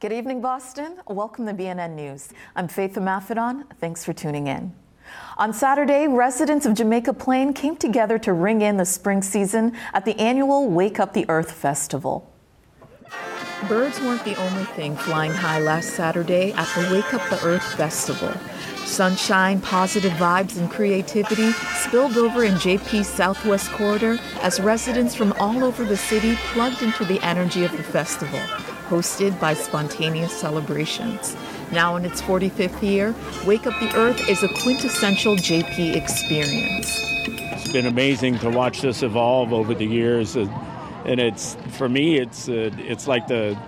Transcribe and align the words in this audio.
Good 0.00 0.12
evening, 0.12 0.40
Boston. 0.40 0.98
Welcome 1.08 1.46
to 1.46 1.52
BNN 1.52 1.96
News. 1.96 2.28
I'm 2.54 2.68
Faith 2.68 2.94
Maffedon. 2.94 3.64
Thanks 3.80 4.04
for 4.04 4.12
tuning 4.12 4.46
in. 4.46 4.72
On 5.36 5.52
Saturday, 5.52 6.06
residents 6.06 6.66
of 6.66 6.74
Jamaica 6.74 7.14
Plain 7.14 7.52
came 7.52 7.74
together 7.74 8.16
to 8.20 8.32
ring 8.32 8.62
in 8.62 8.76
the 8.76 8.84
spring 8.84 9.22
season 9.22 9.76
at 9.92 10.04
the 10.04 10.16
annual 10.20 10.68
Wake 10.68 11.00
Up 11.00 11.14
the 11.14 11.28
Earth 11.28 11.50
Festival. 11.50 12.32
Birds 13.66 14.00
weren't 14.00 14.24
the 14.24 14.36
only 14.36 14.66
thing 14.66 14.94
flying 14.94 15.32
high 15.32 15.58
last 15.58 15.90
Saturday 15.94 16.52
at 16.52 16.68
the 16.76 16.94
Wake 16.94 17.12
Up 17.12 17.28
the 17.28 17.44
Earth 17.44 17.74
Festival. 17.74 18.32
Sunshine, 18.86 19.60
positive 19.60 20.12
vibes, 20.12 20.60
and 20.60 20.70
creativity 20.70 21.50
spilled 21.50 22.16
over 22.16 22.44
in 22.44 22.54
JP's 22.54 23.08
Southwest 23.08 23.72
Corridor 23.72 24.20
as 24.42 24.60
residents 24.60 25.16
from 25.16 25.32
all 25.40 25.64
over 25.64 25.84
the 25.84 25.96
city 25.96 26.36
plugged 26.52 26.82
into 26.82 27.04
the 27.04 27.20
energy 27.24 27.64
of 27.64 27.72
the 27.72 27.82
festival, 27.82 28.38
hosted 28.88 29.38
by 29.40 29.54
spontaneous 29.54 30.32
celebrations. 30.32 31.36
Now 31.72 31.96
in 31.96 32.04
its 32.04 32.22
45th 32.22 32.82
year, 32.82 33.14
Wake 33.46 33.66
Up 33.66 33.78
the 33.80 33.94
Earth 33.94 34.28
is 34.28 34.42
a 34.42 34.48
quintessential 34.62 35.36
JP 35.36 35.94
experience. 35.94 36.98
It's 37.52 37.72
been 37.72 37.86
amazing 37.86 38.38
to 38.38 38.50
watch 38.50 38.80
this 38.80 39.02
evolve 39.02 39.52
over 39.52 39.74
the 39.74 39.84
years, 39.84 40.36
and 40.36 41.20
it's 41.20 41.56
for 41.76 41.88
me, 41.88 42.18
it's 42.18 42.48
uh, 42.48 42.70
it's 42.78 43.06
like 43.06 43.26
the 43.28 43.58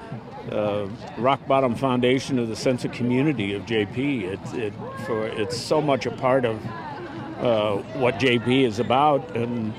uh, 0.51 0.89
rock 1.19 1.47
bottom 1.47 1.75
foundation 1.75 2.39
of 2.39 2.49
the 2.49 2.57
sense 2.57 2.85
of 2.85 2.93
community 2.93 3.53
of 3.55 3.67
JP. 3.67 4.23
It, 4.23 4.55
it, 4.55 4.75
for, 5.05 5.27
it's 5.27 5.57
so 5.57 5.83
much 5.83 6.07
a 6.07 6.11
part 6.11 6.45
of 6.47 6.65
uh, 7.41 7.77
what 7.99 8.19
JP 8.19 8.65
is 8.65 8.79
about, 8.79 9.37
and 9.37 9.75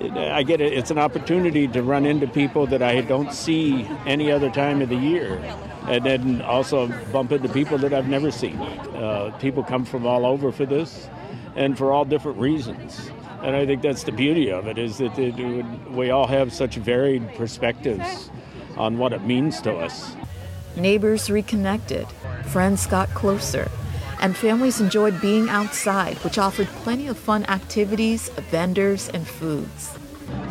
I 0.00 0.42
get 0.42 0.60
it. 0.60 0.72
It's 0.72 0.90
an 0.90 0.98
opportunity 0.98 1.68
to 1.68 1.82
run 1.82 2.04
into 2.04 2.26
people 2.26 2.66
that 2.66 2.82
I 2.82 3.00
don't 3.00 3.32
see 3.32 3.88
any 4.06 4.30
other 4.32 4.50
time 4.50 4.82
of 4.82 4.88
the 4.88 4.96
year, 4.96 5.36
and 5.86 6.04
then 6.04 6.42
also 6.42 6.88
bump 7.12 7.32
into 7.32 7.48
people 7.48 7.78
that 7.78 7.92
I've 7.92 8.08
never 8.08 8.30
seen. 8.30 8.58
Uh, 8.58 9.36
people 9.40 9.62
come 9.62 9.84
from 9.84 10.06
all 10.06 10.26
over 10.26 10.50
for 10.50 10.66
this, 10.66 11.08
and 11.56 11.78
for 11.78 11.92
all 11.92 12.04
different 12.04 12.38
reasons. 12.38 13.10
And 13.42 13.54
I 13.54 13.66
think 13.66 13.82
that's 13.82 14.04
the 14.04 14.12
beauty 14.12 14.50
of 14.50 14.66
it 14.66 14.78
is 14.78 14.98
that 14.98 15.18
it, 15.18 15.64
we 15.90 16.10
all 16.10 16.26
have 16.26 16.52
such 16.52 16.76
varied 16.76 17.34
perspectives 17.34 18.30
on 18.76 18.98
what 18.98 19.12
it 19.12 19.22
means 19.22 19.60
to 19.62 19.76
us. 19.76 20.16
Neighbors 20.76 21.30
reconnected, 21.30 22.08
friends 22.46 22.86
got 22.86 23.08
closer, 23.10 23.70
and 24.24 24.34
families 24.34 24.80
enjoyed 24.80 25.20
being 25.20 25.50
outside, 25.50 26.16
which 26.24 26.38
offered 26.38 26.66
plenty 26.82 27.08
of 27.08 27.18
fun 27.18 27.44
activities, 27.44 28.30
vendors, 28.50 29.10
and 29.10 29.28
foods. 29.28 29.98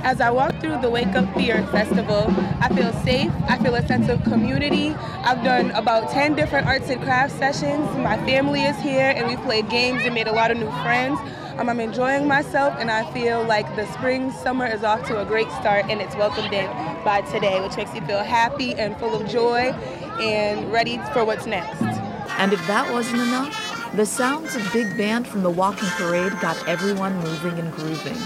As 0.03 0.21
I 0.21 0.29
walk 0.29 0.59
through 0.61 0.79
the 0.79 0.91
Wake 0.91 1.15
Up 1.15 1.35
Earth 1.35 1.71
Festival, 1.71 2.27
I 2.61 2.69
feel 2.69 2.93
safe, 3.03 3.31
I 3.49 3.57
feel 3.57 3.73
a 3.73 3.85
sense 3.87 4.09
of 4.09 4.23
community. 4.25 4.89
I've 5.23 5.43
done 5.43 5.71
about 5.71 6.11
10 6.11 6.35
different 6.35 6.67
arts 6.67 6.91
and 6.91 7.01
crafts 7.01 7.33
sessions. 7.33 7.89
My 7.97 8.15
family 8.27 8.61
is 8.61 8.79
here, 8.79 9.11
and 9.15 9.27
we 9.27 9.37
played 9.37 9.67
games 9.71 10.03
and 10.05 10.13
made 10.13 10.27
a 10.27 10.33
lot 10.33 10.51
of 10.51 10.57
new 10.57 10.69
friends. 10.83 11.19
Um, 11.57 11.67
I'm 11.67 11.79
enjoying 11.79 12.27
myself, 12.27 12.75
and 12.77 12.91
I 12.91 13.11
feel 13.11 13.43
like 13.43 13.65
the 13.75 13.91
spring 13.93 14.31
summer 14.31 14.67
is 14.67 14.83
off 14.83 15.03
to 15.07 15.19
a 15.19 15.25
great 15.25 15.49
start, 15.53 15.85
and 15.89 15.99
it's 15.99 16.15
welcomed 16.15 16.53
in 16.53 16.69
by 17.03 17.21
today, 17.31 17.59
which 17.59 17.75
makes 17.75 17.91
me 17.91 18.01
feel 18.01 18.23
happy 18.23 18.75
and 18.75 18.95
full 18.97 19.19
of 19.19 19.27
joy 19.27 19.71
and 20.21 20.71
ready 20.71 20.99
for 21.11 21.25
what's 21.25 21.47
next. 21.47 21.92
And 22.31 22.53
if 22.53 22.65
that 22.67 22.91
wasn't 22.91 23.21
enough, 23.21 23.91
the 23.95 24.05
sounds 24.05 24.55
of 24.55 24.73
big 24.73 24.97
band 24.97 25.27
from 25.27 25.43
the 25.43 25.49
walking 25.49 25.89
parade 25.89 26.31
got 26.41 26.67
everyone 26.67 27.15
moving 27.19 27.59
and 27.59 27.71
grooving. 27.73 28.17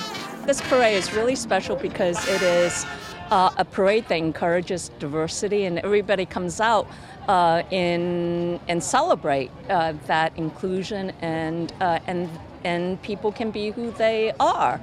This 0.46 0.62
parade 0.62 0.96
is 0.96 1.14
really 1.14 1.36
special 1.36 1.76
because 1.76 2.26
it 2.28 2.42
is 2.42 2.86
uh, 3.32 3.50
a 3.58 3.66
parade 3.66 4.08
that 4.08 4.16
encourages 4.16 4.90
diversity, 5.00 5.66
and 5.66 5.80
everybody 5.80 6.26
comes 6.26 6.62
out 6.62 6.88
uh, 7.28 7.64
in 7.72 8.60
and 8.70 8.82
celebrate 8.82 9.52
uh, 9.70 9.94
that 10.06 10.36
inclusion 10.38 11.12
and 11.22 11.74
uh, 11.82 12.00
and 12.08 12.30
and 12.68 13.02
people 13.02 13.32
can 13.32 13.50
be 13.50 13.72
who 13.72 13.92
they 13.92 14.34
are. 14.40 14.80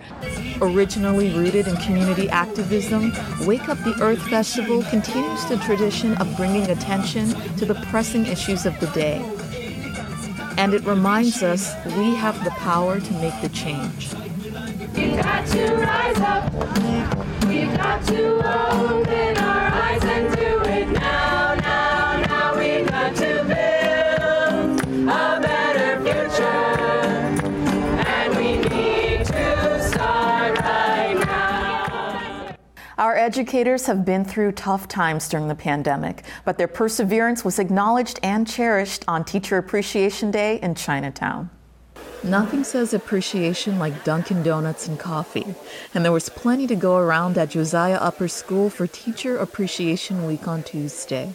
Originally 0.60 1.30
rooted 1.30 1.68
in 1.68 1.76
community 1.76 2.28
activism, 2.30 3.12
Wake 3.46 3.68
Up 3.68 3.78
the 3.84 3.94
Earth 4.00 4.22
Festival 4.28 4.82
continues 4.84 5.44
the 5.44 5.58
tradition 5.58 6.16
of 6.16 6.36
bringing 6.36 6.70
attention 6.70 7.28
to 7.58 7.66
the 7.66 7.74
pressing 7.90 8.26
issues 8.26 8.64
of 8.64 8.78
the 8.80 8.86
day. 8.88 9.22
And 10.56 10.72
it 10.72 10.84
reminds 10.84 11.42
us 11.42 11.74
we 11.96 12.14
have 12.14 12.42
the 12.44 12.50
power 12.50 13.00
to 13.00 13.12
make 13.14 13.38
the 13.42 13.50
change. 13.50 14.14
We've 14.94 15.16
got 15.16 15.46
to 15.48 15.74
rise 15.74 16.20
up. 16.20 16.52
We've 17.46 17.76
got 17.76 18.02
to 18.06 18.22
open 18.88 19.36
our 19.38 19.66
eyes 19.82 20.04
and 20.04 20.36
do 20.36 20.53
Our 32.96 33.16
educators 33.16 33.86
have 33.86 34.04
been 34.04 34.24
through 34.24 34.52
tough 34.52 34.86
times 34.86 35.28
during 35.28 35.48
the 35.48 35.56
pandemic, 35.56 36.22
but 36.44 36.58
their 36.58 36.68
perseverance 36.68 37.44
was 37.44 37.58
acknowledged 37.58 38.20
and 38.22 38.46
cherished 38.46 39.04
on 39.08 39.24
Teacher 39.24 39.58
Appreciation 39.58 40.30
Day 40.30 40.60
in 40.62 40.76
Chinatown. 40.76 41.50
Nothing 42.22 42.62
says 42.62 42.94
appreciation 42.94 43.80
like 43.80 44.04
Dunkin' 44.04 44.44
Donuts 44.44 44.86
and 44.86 44.98
coffee, 44.98 45.56
and 45.92 46.04
there 46.04 46.12
was 46.12 46.28
plenty 46.28 46.68
to 46.68 46.76
go 46.76 46.96
around 46.96 47.36
at 47.36 47.50
Josiah 47.50 47.96
Upper 47.96 48.28
School 48.28 48.70
for 48.70 48.86
Teacher 48.86 49.38
Appreciation 49.38 50.24
Week 50.24 50.46
on 50.46 50.62
Tuesday. 50.62 51.34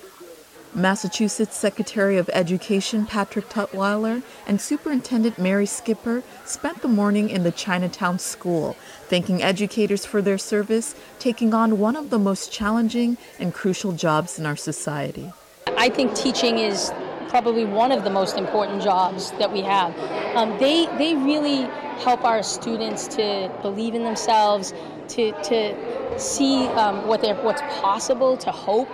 Massachusetts 0.74 1.58
Secretary 1.58 2.18
of 2.18 2.30
Education 2.32 3.06
Patrick 3.06 3.50
Tutwiler 3.50 4.22
and 4.46 4.62
Superintendent 4.62 5.40
Mary 5.40 5.66
Skipper 5.66 6.22
spent 6.46 6.82
the 6.82 6.88
morning 6.88 7.30
in 7.30 7.44
the 7.44 7.52
Chinatown 7.52 8.20
School, 8.20 8.76
thanking 9.08 9.42
educators 9.42 10.06
for 10.06 10.22
their 10.22 10.38
service, 10.38 10.96
taking 11.18 11.56
on 11.56 11.80
one 11.80 11.96
of 11.96 12.12
the 12.12 12.20
most 12.20 12.52
challenging 12.52 13.18
and 13.40 13.54
crucial 13.54 13.94
jobs 13.94 14.38
in 14.38 14.46
our 14.46 14.56
society. 14.56 15.34
I 15.68 15.90
think 15.90 16.16
teaching 16.16 16.60
is 16.60 16.92
probably 17.30 17.66
one 17.66 17.92
of 17.92 18.04
the 18.04 18.10
most 18.10 18.38
important 18.38 18.84
jobs 18.84 19.32
that 19.34 19.52
we 19.52 19.62
have. 19.62 19.98
Um, 20.36 20.58
they 20.60 20.86
they 20.98 21.16
really 21.16 21.64
help 22.04 22.24
our 22.24 22.44
students 22.44 23.08
to 23.10 23.52
believe 23.62 23.96
in 23.96 24.04
themselves, 24.04 24.74
to 25.10 25.32
to 25.44 26.20
see 26.20 26.68
um, 26.68 27.08
what 27.08 27.22
they 27.22 27.34
what's 27.34 27.62
possible, 27.82 28.38
to 28.38 28.52
hope 28.52 28.90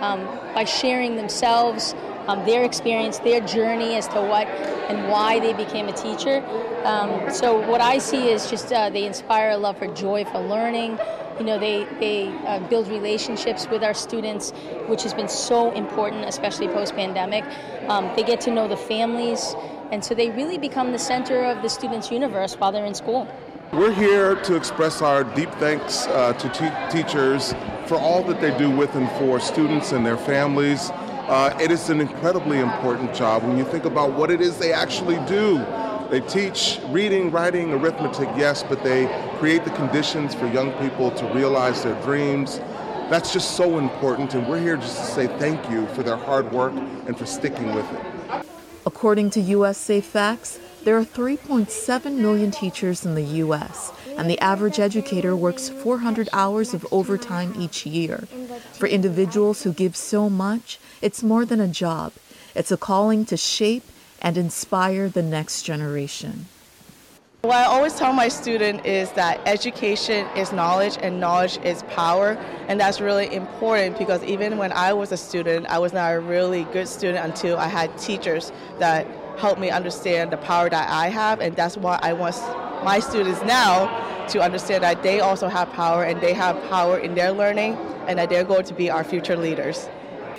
um, 0.00 0.24
by 0.54 0.64
sharing 0.64 1.16
themselves. 1.16 1.94
Um, 2.26 2.44
their 2.44 2.62
experience, 2.62 3.20
their 3.20 3.40
journey 3.40 3.96
as 3.96 4.06
to 4.08 4.20
what 4.20 4.46
and 4.90 5.08
why 5.08 5.40
they 5.40 5.54
became 5.54 5.88
a 5.88 5.94
teacher. 5.94 6.44
Um, 6.84 7.30
so 7.30 7.66
what 7.66 7.80
I 7.80 7.96
see 7.96 8.28
is 8.28 8.50
just 8.50 8.70
uh, 8.70 8.90
they 8.90 9.06
inspire 9.06 9.52
a 9.52 9.56
love 9.56 9.78
for 9.78 9.86
joy 9.94 10.26
for 10.26 10.38
learning, 10.38 10.98
you 11.38 11.44
know, 11.44 11.58
they, 11.58 11.84
they 12.00 12.28
uh, 12.46 12.58
build 12.68 12.88
relationships 12.88 13.68
with 13.68 13.84
our 13.84 13.94
students, 13.94 14.50
which 14.88 15.02
has 15.04 15.14
been 15.14 15.28
so 15.28 15.70
important, 15.72 16.24
especially 16.24 16.66
post 16.68 16.94
pandemic. 16.94 17.44
Um, 17.88 18.10
they 18.16 18.22
get 18.22 18.40
to 18.42 18.50
know 18.50 18.66
the 18.66 18.76
families, 18.76 19.54
and 19.92 20.04
so 20.04 20.14
they 20.14 20.30
really 20.30 20.58
become 20.58 20.92
the 20.92 20.98
center 20.98 21.44
of 21.44 21.62
the 21.62 21.68
students' 21.68 22.10
universe 22.10 22.54
while 22.54 22.72
they're 22.72 22.84
in 22.84 22.94
school. 22.94 23.28
We're 23.72 23.92
here 23.92 24.34
to 24.34 24.56
express 24.56 25.02
our 25.02 25.24
deep 25.24 25.50
thanks 25.52 26.06
uh, 26.06 26.32
to 26.32 26.48
te- 26.48 27.02
teachers 27.02 27.52
for 27.88 27.96
all 27.96 28.22
that 28.22 28.40
they 28.40 28.56
do 28.58 28.70
with 28.70 28.94
and 28.94 29.10
for 29.12 29.40
students 29.40 29.92
and 29.92 30.04
their 30.04 30.18
families. 30.18 30.90
Uh, 30.90 31.56
it 31.60 31.70
is 31.70 31.88
an 31.88 32.00
incredibly 32.00 32.58
important 32.58 33.14
job 33.14 33.42
when 33.42 33.56
you 33.56 33.64
think 33.64 33.86
about 33.86 34.12
what 34.12 34.30
it 34.30 34.40
is 34.40 34.58
they 34.58 34.72
actually 34.72 35.18
do. 35.26 35.58
They 36.10 36.20
teach 36.20 36.80
reading, 36.88 37.30
writing, 37.30 37.72
arithmetic, 37.72 38.28
yes, 38.36 38.62
but 38.62 38.82
they 38.82 39.06
create 39.38 39.64
the 39.64 39.70
conditions 39.70 40.34
for 40.34 40.46
young 40.46 40.72
people 40.74 41.10
to 41.12 41.26
realize 41.34 41.82
their 41.82 42.00
dreams. 42.02 42.58
That's 43.10 43.32
just 43.32 43.56
so 43.56 43.78
important, 43.78 44.34
and 44.34 44.46
we're 44.46 44.60
here 44.60 44.76
just 44.76 44.96
to 44.98 45.04
say 45.04 45.26
thank 45.38 45.70
you 45.70 45.86
for 45.88 46.02
their 46.02 46.16
hard 46.16 46.50
work 46.52 46.72
and 46.74 47.16
for 47.16 47.26
sticking 47.26 47.74
with 47.74 47.90
it. 47.92 48.44
According 48.86 49.30
to 49.30 49.40
USA 49.40 50.00
Facts, 50.00 50.58
there 50.84 50.96
are 50.96 51.04
3.7 51.04 52.16
million 52.16 52.50
teachers 52.50 53.04
in 53.04 53.14
the 53.14 53.22
U.S., 53.44 53.92
and 54.18 54.28
the 54.28 54.38
average 54.40 54.80
educator 54.80 55.36
works 55.36 55.68
400 55.68 56.28
hours 56.32 56.74
of 56.74 56.84
overtime 56.90 57.54
each 57.56 57.86
year. 57.86 58.26
For 58.72 58.88
individuals 58.88 59.62
who 59.62 59.72
give 59.72 59.96
so 59.96 60.28
much, 60.28 60.80
it's 61.00 61.22
more 61.22 61.44
than 61.44 61.60
a 61.60 61.68
job, 61.68 62.12
it's 62.54 62.72
a 62.72 62.76
calling 62.76 63.24
to 63.26 63.36
shape 63.36 63.84
and 64.20 64.36
inspire 64.36 65.08
the 65.08 65.22
next 65.22 65.62
generation. 65.62 66.46
What 67.42 67.56
I 67.56 67.64
always 67.66 67.94
tell 67.94 68.12
my 68.12 68.26
student 68.26 68.84
is 68.84 69.12
that 69.12 69.40
education 69.46 70.26
is 70.36 70.50
knowledge 70.50 70.98
and 71.00 71.20
knowledge 71.20 71.56
is 71.62 71.84
power, 71.84 72.32
and 72.66 72.80
that's 72.80 73.00
really 73.00 73.32
important 73.32 73.96
because 73.96 74.24
even 74.24 74.58
when 74.58 74.72
I 74.72 74.92
was 74.92 75.12
a 75.12 75.16
student, 75.16 75.66
I 75.66 75.78
was 75.78 75.92
not 75.92 76.12
a 76.12 76.18
really 76.18 76.64
good 76.64 76.88
student 76.88 77.24
until 77.24 77.56
I 77.56 77.68
had 77.68 77.96
teachers 77.96 78.50
that 78.80 79.06
helped 79.38 79.60
me 79.60 79.70
understand 79.70 80.32
the 80.32 80.36
power 80.36 80.68
that 80.68 80.90
I 80.90 81.08
have, 81.08 81.40
and 81.40 81.56
that's 81.56 81.76
why 81.76 81.98
I 82.02 82.12
want 82.12 82.36
my 82.84 83.00
students 83.00 83.42
now 83.42 84.26
to 84.28 84.40
understand 84.40 84.84
that 84.84 85.02
they 85.02 85.20
also 85.20 85.48
have 85.48 85.72
power 85.72 86.04
and 86.04 86.20
they 86.20 86.34
have 86.34 86.62
power 86.68 86.98
in 86.98 87.14
their 87.14 87.32
learning 87.32 87.74
and 88.06 88.18
that 88.18 88.28
they're 88.28 88.44
going 88.44 88.64
to 88.64 88.74
be 88.74 88.90
our 88.90 89.04
future 89.04 89.36
leaders. 89.36 89.88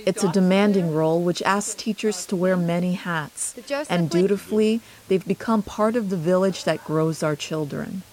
It's 0.05 0.23
a 0.23 0.31
demanding 0.31 0.93
role 0.93 1.21
which 1.21 1.41
asks 1.41 1.75
teachers 1.75 2.25
to 2.27 2.35
wear 2.35 2.55
many 2.55 2.93
hats. 2.93 3.55
And 3.89 4.09
dutifully, 4.09 4.81
they've 5.07 5.25
become 5.25 5.61
part 5.61 5.95
of 5.95 6.09
the 6.09 6.17
village 6.17 6.63
that 6.63 6.83
grows 6.83 7.21
our 7.21 7.35
children. 7.35 8.03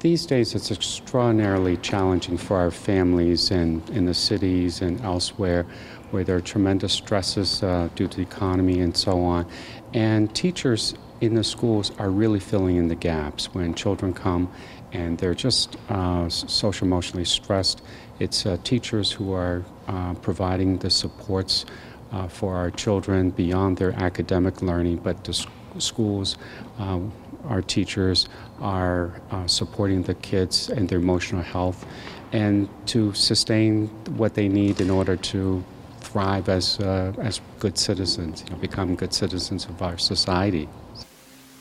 These 0.00 0.26
days, 0.26 0.54
it's 0.54 0.70
extraordinarily 0.70 1.76
challenging 1.76 2.38
for 2.38 2.56
our 2.56 2.70
families 2.70 3.50
in, 3.50 3.82
in 3.92 4.06
the 4.06 4.14
cities 4.14 4.80
and 4.80 5.00
elsewhere 5.02 5.66
where 6.10 6.24
there 6.24 6.36
are 6.36 6.40
tremendous 6.40 6.92
stresses 6.92 7.62
uh, 7.62 7.88
due 7.94 8.08
to 8.08 8.16
the 8.16 8.22
economy 8.22 8.80
and 8.80 8.96
so 8.96 9.22
on. 9.22 9.46
And 9.92 10.34
teachers 10.34 10.94
in 11.20 11.34
the 11.34 11.44
schools 11.44 11.92
are 11.98 12.10
really 12.10 12.40
filling 12.40 12.76
in 12.76 12.88
the 12.88 12.94
gaps 12.94 13.52
when 13.54 13.74
children 13.74 14.12
come 14.12 14.50
and 14.92 15.18
they're 15.18 15.34
just 15.34 15.76
uh, 15.88 16.28
social 16.28 16.86
emotionally 16.86 17.24
stressed. 17.24 17.82
It's 18.18 18.46
uh, 18.46 18.58
teachers 18.64 19.12
who 19.12 19.32
are 19.32 19.64
uh, 19.88 20.14
providing 20.14 20.78
the 20.78 20.90
supports 20.90 21.64
uh, 22.12 22.26
for 22.28 22.56
our 22.56 22.70
children 22.70 23.30
beyond 23.30 23.76
their 23.76 23.92
academic 23.92 24.62
learning, 24.62 24.96
but 24.98 25.22
the 25.24 25.46
schools, 25.78 26.36
uh, 26.78 26.98
our 27.44 27.62
teachers 27.62 28.28
are 28.60 29.20
uh, 29.30 29.46
supporting 29.46 30.02
the 30.02 30.14
kids 30.14 30.70
and 30.70 30.88
their 30.88 30.98
emotional 30.98 31.42
health 31.42 31.86
and 32.32 32.68
to 32.86 33.12
sustain 33.14 33.86
what 34.16 34.34
they 34.34 34.48
need 34.48 34.80
in 34.80 34.90
order 34.90 35.16
to 35.16 35.64
thrive 36.00 36.48
as, 36.48 36.78
uh, 36.80 37.12
as 37.20 37.40
good 37.58 37.78
citizens, 37.78 38.42
you 38.44 38.50
know, 38.50 38.56
become 38.56 38.94
good 38.94 39.14
citizens 39.14 39.66
of 39.66 39.82
our 39.82 39.98
society. 39.98 40.68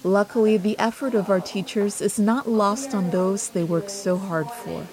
Luckily, 0.04 0.58
the 0.58 0.80
effort 0.80 1.14
of 1.14 1.30
our 1.30 1.42
teachers 1.42 2.02
is 2.02 2.18
not 2.18 2.48
lost 2.48 2.96
on 2.96 3.10
those 3.12 3.50
they 3.50 3.64
work 3.64 3.90
so 3.90 4.18
hard 4.18 4.50
for. 4.50 4.88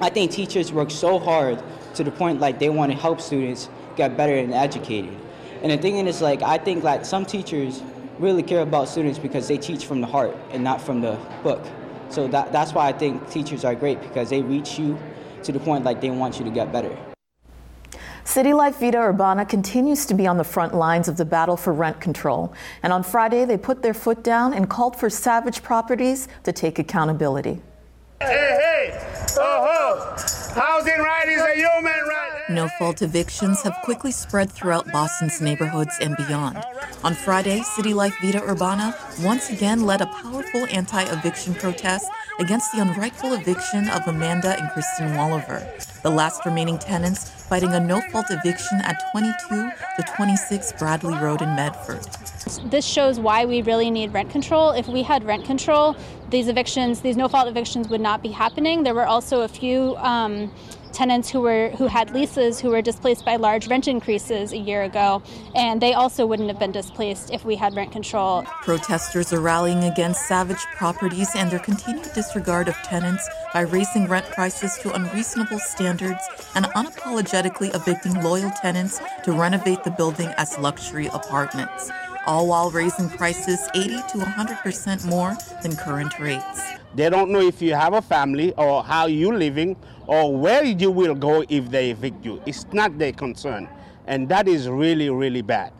I 0.00 0.10
think 0.10 0.30
teachers 0.30 0.72
work 0.72 0.90
so 0.90 1.18
hard 1.18 1.62
to 1.94 2.04
the 2.04 2.10
point 2.10 2.40
like 2.40 2.58
they 2.58 2.68
want 2.68 2.92
to 2.92 2.98
help 2.98 3.20
students 3.20 3.68
get 3.96 4.16
better 4.16 4.34
and 4.34 4.52
educated. 4.52 5.16
And 5.62 5.72
the 5.72 5.78
thing 5.78 6.06
is 6.06 6.20
like 6.20 6.42
I 6.42 6.58
think 6.58 6.84
like 6.84 7.06
some 7.06 7.24
teachers 7.24 7.82
really 8.18 8.42
care 8.42 8.60
about 8.60 8.88
students 8.88 9.18
because 9.18 9.48
they 9.48 9.58
teach 9.58 9.86
from 9.86 10.00
the 10.00 10.06
heart 10.06 10.36
and 10.50 10.62
not 10.62 10.80
from 10.80 11.00
the 11.00 11.18
book. 11.42 11.64
So 12.10 12.28
that, 12.28 12.52
that's 12.52 12.72
why 12.72 12.88
I 12.88 12.92
think 12.92 13.30
teachers 13.30 13.64
are 13.64 13.74
great 13.74 14.00
because 14.00 14.30
they 14.30 14.42
reach 14.42 14.78
you 14.78 14.98
to 15.42 15.52
the 15.52 15.60
point 15.60 15.84
like 15.84 16.00
they 16.00 16.10
want 16.10 16.38
you 16.38 16.44
to 16.44 16.50
get 16.50 16.72
better. 16.72 16.96
City 18.26 18.52
Life 18.52 18.80
Vida 18.80 18.98
Urbana 18.98 19.46
continues 19.46 20.04
to 20.04 20.12
be 20.12 20.26
on 20.26 20.36
the 20.36 20.44
front 20.44 20.74
lines 20.74 21.06
of 21.06 21.16
the 21.16 21.24
battle 21.24 21.56
for 21.56 21.72
rent 21.72 22.00
control. 22.00 22.52
And 22.82 22.92
on 22.92 23.04
Friday, 23.04 23.44
they 23.44 23.56
put 23.56 23.82
their 23.82 23.94
foot 23.94 24.24
down 24.24 24.52
and 24.52 24.68
called 24.68 24.96
for 24.96 25.08
Savage 25.08 25.62
Properties 25.62 26.26
to 26.42 26.52
take 26.52 26.80
accountability. 26.80 27.62
Hey, 28.20 28.26
hey, 28.28 29.00
oh, 29.38 29.68
ho. 29.70 30.60
Housing 30.60 30.98
right 30.98 31.28
is 31.28 31.40
a 31.40 31.54
human 31.54 31.92
right. 32.08 32.42
No 32.50 32.68
fault 32.78 33.00
evictions 33.00 33.62
have 33.62 33.78
quickly 33.84 34.10
spread 34.10 34.50
throughout 34.50 34.90
Boston's 34.90 35.40
neighborhoods 35.40 35.96
and 36.00 36.16
beyond. 36.16 36.58
On 37.04 37.14
Friday, 37.14 37.60
City 37.62 37.94
Life 37.94 38.16
Vida 38.20 38.42
Urbana 38.42 38.96
once 39.22 39.50
again 39.50 39.84
led 39.86 40.00
a 40.00 40.06
powerful 40.06 40.66
anti 40.66 41.02
eviction 41.02 41.54
protest 41.54 42.08
against 42.38 42.72
the 42.72 42.78
unrightful 42.78 43.32
eviction 43.32 43.88
of 43.88 44.06
Amanda 44.06 44.58
and 44.58 44.70
Kristen 44.70 45.10
Walliver, 45.10 46.02
the 46.02 46.10
last 46.10 46.44
remaining 46.44 46.78
tenants 46.78 47.30
fighting 47.30 47.72
a 47.72 47.80
no 47.80 48.00
fault 48.12 48.26
eviction 48.30 48.80
at 48.82 49.00
22 49.12 49.70
to 49.96 50.02
26 50.16 50.72
Bradley 50.74 51.14
Road 51.14 51.42
in 51.42 51.54
Medford. 51.54 52.04
This 52.70 52.84
shows 52.84 53.18
why 53.18 53.44
we 53.44 53.62
really 53.62 53.90
need 53.90 54.12
rent 54.12 54.30
control. 54.30 54.70
If 54.70 54.86
we 54.88 55.02
had 55.02 55.24
rent 55.24 55.44
control, 55.44 55.96
these 56.30 56.48
evictions, 56.48 57.00
these 57.00 57.16
no 57.16 57.28
fault 57.28 57.48
evictions 57.48 57.88
would 57.88 58.00
not 58.00 58.22
be 58.22 58.30
happening. 58.30 58.82
There 58.82 58.94
were 58.94 59.06
also 59.06 59.42
a 59.42 59.48
few. 59.48 59.96
Um, 59.96 60.52
tenants 60.96 61.28
who 61.28 61.42
were 61.42 61.68
who 61.76 61.86
had 61.86 62.10
leases 62.14 62.58
who 62.58 62.70
were 62.70 62.80
displaced 62.80 63.22
by 63.22 63.36
large 63.36 63.68
rent 63.68 63.86
increases 63.86 64.52
a 64.52 64.56
year 64.56 64.82
ago, 64.84 65.22
and 65.54 65.80
they 65.80 65.92
also 65.92 66.26
wouldn't 66.26 66.48
have 66.48 66.58
been 66.58 66.72
displaced 66.72 67.30
if 67.30 67.44
we 67.44 67.54
had 67.54 67.76
rent 67.76 67.92
control. 67.92 68.42
Protesters 68.62 69.30
are 69.30 69.40
rallying 69.40 69.84
against 69.84 70.26
savage 70.26 70.64
properties 70.74 71.28
and 71.36 71.50
their 71.50 71.58
continued 71.58 72.10
disregard 72.14 72.66
of 72.66 72.74
tenants 72.76 73.28
by 73.52 73.60
raising 73.60 74.06
rent 74.06 74.24
prices 74.30 74.78
to 74.78 74.90
unreasonable 74.94 75.58
standards 75.58 76.22
and 76.54 76.64
unapologetically 76.80 77.74
evicting 77.74 78.14
loyal 78.22 78.50
tenants 78.62 78.98
to 79.22 79.32
renovate 79.32 79.84
the 79.84 79.90
building 79.90 80.28
as 80.38 80.58
luxury 80.58 81.08
apartments 81.08 81.90
all 82.26 82.48
while 82.48 82.70
raising 82.72 83.08
prices 83.08 83.68
80 83.74 83.88
to 83.88 84.18
100% 84.18 85.06
more 85.06 85.36
than 85.62 85.76
current 85.76 86.18
rates. 86.18 86.60
They 86.96 87.10
don't 87.10 87.30
know 87.30 87.42
if 87.42 87.60
you 87.60 87.74
have 87.74 87.92
a 87.92 88.00
family 88.00 88.54
or 88.54 88.82
how 88.82 89.04
you're 89.04 89.36
living 89.36 89.76
or 90.06 90.34
where 90.34 90.64
you 90.64 90.90
will 90.90 91.14
go 91.14 91.44
if 91.46 91.70
they 91.70 91.90
evict 91.90 92.24
you. 92.24 92.40
It's 92.46 92.66
not 92.72 92.96
their 92.98 93.12
concern. 93.12 93.68
And 94.06 94.30
that 94.30 94.48
is 94.48 94.66
really, 94.66 95.10
really 95.10 95.42
bad. 95.42 95.72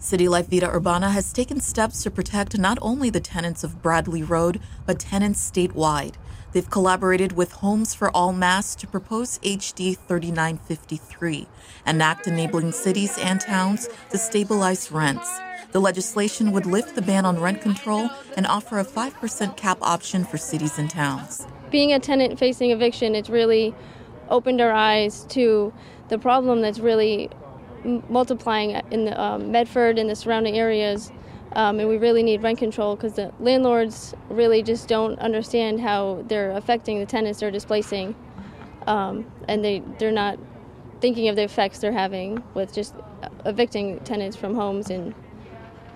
City 0.00 0.26
Life 0.28 0.48
Vida 0.48 0.68
Urbana 0.68 1.10
has 1.10 1.32
taken 1.32 1.60
steps 1.60 2.02
to 2.02 2.10
protect 2.10 2.58
not 2.58 2.78
only 2.82 3.10
the 3.10 3.20
tenants 3.20 3.62
of 3.62 3.80
Bradley 3.80 4.24
Road, 4.24 4.60
but 4.86 4.98
tenants 4.98 5.48
statewide. 5.48 6.14
They've 6.52 6.68
collaborated 6.68 7.32
with 7.32 7.52
Homes 7.52 7.94
for 7.94 8.10
All 8.10 8.32
Mass 8.32 8.74
to 8.76 8.88
propose 8.88 9.38
HD 9.40 9.96
3953, 9.96 11.46
an 11.86 12.00
act 12.00 12.26
enabling 12.26 12.72
cities 12.72 13.16
and 13.18 13.40
towns 13.40 13.88
to 14.10 14.18
stabilize 14.18 14.90
rents. 14.90 15.30
The 15.72 15.80
legislation 15.80 16.52
would 16.52 16.66
lift 16.66 16.96
the 16.96 17.02
ban 17.02 17.24
on 17.24 17.38
rent 17.38 17.60
control 17.60 18.10
and 18.36 18.46
offer 18.46 18.78
a 18.78 18.84
5% 18.84 19.56
cap 19.56 19.78
option 19.80 20.24
for 20.24 20.36
cities 20.36 20.78
and 20.78 20.90
towns. 20.90 21.46
Being 21.70 21.92
a 21.92 22.00
tenant 22.00 22.38
facing 22.38 22.70
eviction, 22.70 23.14
it's 23.14 23.30
really 23.30 23.74
opened 24.28 24.60
our 24.60 24.72
eyes 24.72 25.24
to 25.30 25.72
the 26.08 26.18
problem 26.18 26.60
that's 26.60 26.80
really 26.80 27.30
multiplying 28.08 28.80
in 28.90 29.04
the, 29.04 29.20
um, 29.20 29.52
Medford 29.52 29.98
and 29.98 30.10
the 30.10 30.16
surrounding 30.16 30.58
areas. 30.58 31.12
Um, 31.52 31.80
and 31.80 31.88
we 31.88 31.96
really 31.98 32.22
need 32.22 32.42
rent 32.42 32.58
control 32.58 32.96
because 32.96 33.14
the 33.14 33.32
landlords 33.40 34.14
really 34.28 34.62
just 34.62 34.88
don't 34.88 35.18
understand 35.18 35.80
how 35.80 36.24
they're 36.28 36.52
affecting 36.52 36.98
the 36.98 37.06
tenants 37.06 37.40
they're 37.40 37.50
displacing. 37.50 38.14
Um, 38.86 39.30
and 39.48 39.64
they, 39.64 39.82
they're 39.98 40.12
not 40.12 40.38
thinking 41.00 41.28
of 41.28 41.36
the 41.36 41.42
effects 41.42 41.78
they're 41.78 41.92
having 41.92 42.42
with 42.54 42.72
just 42.72 42.94
evicting 43.44 43.98
tenants 44.00 44.36
from 44.36 44.54
homes 44.54 44.90
and 44.90 45.14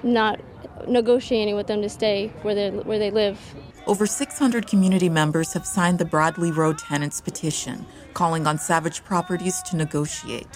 not 0.04 0.40
negotiating 0.86 1.56
with 1.56 1.66
them 1.66 1.82
to 1.82 1.88
stay 1.88 2.28
where 2.42 2.54
they 2.54 2.70
where 2.70 2.98
they 2.98 3.10
live. 3.10 3.38
Over 3.86 4.06
600 4.06 4.66
community 4.66 5.08
members 5.08 5.52
have 5.52 5.66
signed 5.66 5.98
the 5.98 6.04
Bradley 6.04 6.50
Road 6.50 6.78
tenants 6.78 7.20
petition, 7.20 7.84
calling 8.14 8.46
on 8.46 8.58
Savage 8.58 9.04
Properties 9.04 9.60
to 9.62 9.76
negotiate. 9.76 10.48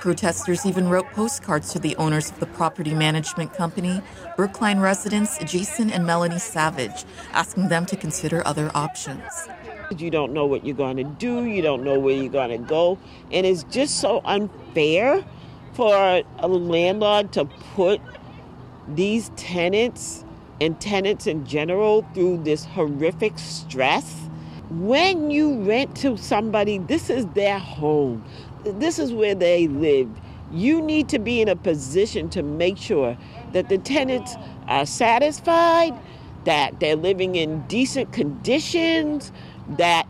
Protesters 0.00 0.64
even 0.64 0.88
wrote 0.88 1.06
postcards 1.06 1.72
to 1.72 1.80
the 1.80 1.96
owners 1.96 2.30
of 2.30 2.38
the 2.38 2.46
property 2.46 2.94
management 2.94 3.52
company, 3.54 4.00
Brookline 4.36 4.78
residents 4.78 5.38
Jason 5.44 5.90
and 5.90 6.06
Melanie 6.06 6.38
Savage, 6.38 7.04
asking 7.32 7.68
them 7.68 7.86
to 7.86 7.96
consider 7.96 8.46
other 8.46 8.70
options. 8.74 9.48
You 9.96 10.10
don't 10.10 10.32
know 10.32 10.46
what 10.46 10.64
you're 10.64 10.76
going 10.76 10.98
to 10.98 11.04
do, 11.04 11.44
you 11.46 11.62
don't 11.62 11.82
know 11.82 11.98
where 11.98 12.14
you're 12.14 12.30
going 12.30 12.50
to 12.50 12.58
go, 12.58 12.98
and 13.32 13.46
it's 13.46 13.64
just 13.64 13.98
so 13.98 14.20
unfair 14.24 15.24
for 15.72 16.22
a 16.38 16.48
landlord 16.48 17.32
to 17.32 17.46
put 17.74 18.00
these 18.88 19.30
tenants 19.36 20.24
and 20.60 20.80
tenants 20.80 21.26
in 21.26 21.44
general 21.46 22.06
through 22.14 22.42
this 22.42 22.64
horrific 22.64 23.38
stress. 23.38 24.28
When 24.70 25.30
you 25.30 25.62
rent 25.62 25.96
to 25.98 26.16
somebody, 26.16 26.78
this 26.78 27.10
is 27.10 27.26
their 27.28 27.58
home, 27.58 28.24
this 28.64 28.98
is 28.98 29.12
where 29.12 29.34
they 29.34 29.68
live. 29.68 30.08
You 30.52 30.80
need 30.80 31.08
to 31.10 31.18
be 31.18 31.40
in 31.40 31.48
a 31.48 31.56
position 31.56 32.28
to 32.30 32.42
make 32.42 32.78
sure 32.78 33.16
that 33.52 33.68
the 33.68 33.78
tenants 33.78 34.34
are 34.68 34.86
satisfied, 34.86 35.94
that 36.44 36.78
they're 36.80 36.96
living 36.96 37.34
in 37.34 37.62
decent 37.66 38.12
conditions, 38.12 39.32
that 39.70 40.06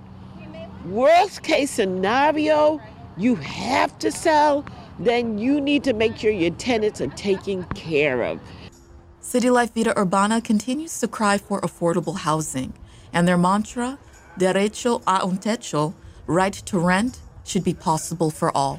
worst 0.86 1.42
case 1.42 1.70
scenario, 1.70 2.80
you 3.16 3.34
have 3.36 3.98
to 3.98 4.12
sell, 4.12 4.64
then 4.98 5.38
you 5.38 5.60
need 5.60 5.84
to 5.84 5.92
make 5.92 6.16
sure 6.16 6.30
your 6.30 6.50
tenants 6.52 7.00
are 7.00 7.08
taken 7.08 7.64
care 7.74 8.22
of. 8.22 8.40
City 9.26 9.50
Life 9.50 9.74
Vida 9.74 9.92
Urbana 9.98 10.40
continues 10.40 11.00
to 11.00 11.08
cry 11.08 11.36
for 11.36 11.60
affordable 11.62 12.16
housing, 12.16 12.72
and 13.12 13.26
their 13.26 13.36
mantra, 13.36 13.98
Derecho 14.38 15.02
a 15.04 15.24
un 15.24 15.38
techo, 15.38 15.94
right 16.28 16.52
to 16.52 16.78
rent, 16.78 17.18
should 17.44 17.64
be 17.64 17.74
possible 17.74 18.30
for 18.30 18.56
all. 18.56 18.78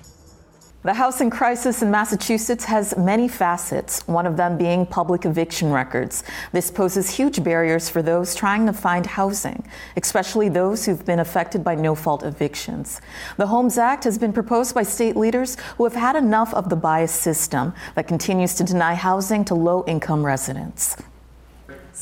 The 0.87 0.93
housing 0.93 1.29
crisis 1.29 1.81
in 1.81 1.91
Massachusetts 1.91 2.63
has 2.63 2.95
many 2.95 3.27
facets, 3.27 4.07
one 4.07 4.25
of 4.25 4.37
them 4.37 4.57
being 4.57 4.85
public 4.85 5.25
eviction 5.25 5.69
records. 5.69 6.23
This 6.53 6.71
poses 6.71 7.09
huge 7.09 7.43
barriers 7.43 7.89
for 7.89 8.01
those 8.01 8.33
trying 8.33 8.65
to 8.67 8.71
find 8.71 9.05
housing, 9.05 9.67
especially 9.97 10.47
those 10.47 10.85
who've 10.85 11.05
been 11.05 11.19
affected 11.19 11.61
by 11.61 11.75
no 11.75 11.93
fault 11.93 12.23
evictions. 12.23 13.01
The 13.35 13.47
Homes 13.47 13.77
Act 13.77 14.05
has 14.05 14.17
been 14.17 14.31
proposed 14.31 14.73
by 14.73 14.83
state 14.83 15.17
leaders 15.17 15.57
who 15.75 15.83
have 15.83 15.95
had 15.95 16.15
enough 16.15 16.53
of 16.53 16.69
the 16.69 16.77
biased 16.77 17.19
system 17.19 17.73
that 17.95 18.07
continues 18.07 18.53
to 18.53 18.63
deny 18.63 18.93
housing 18.93 19.43
to 19.43 19.55
low 19.55 19.83
income 19.87 20.25
residents. 20.25 20.95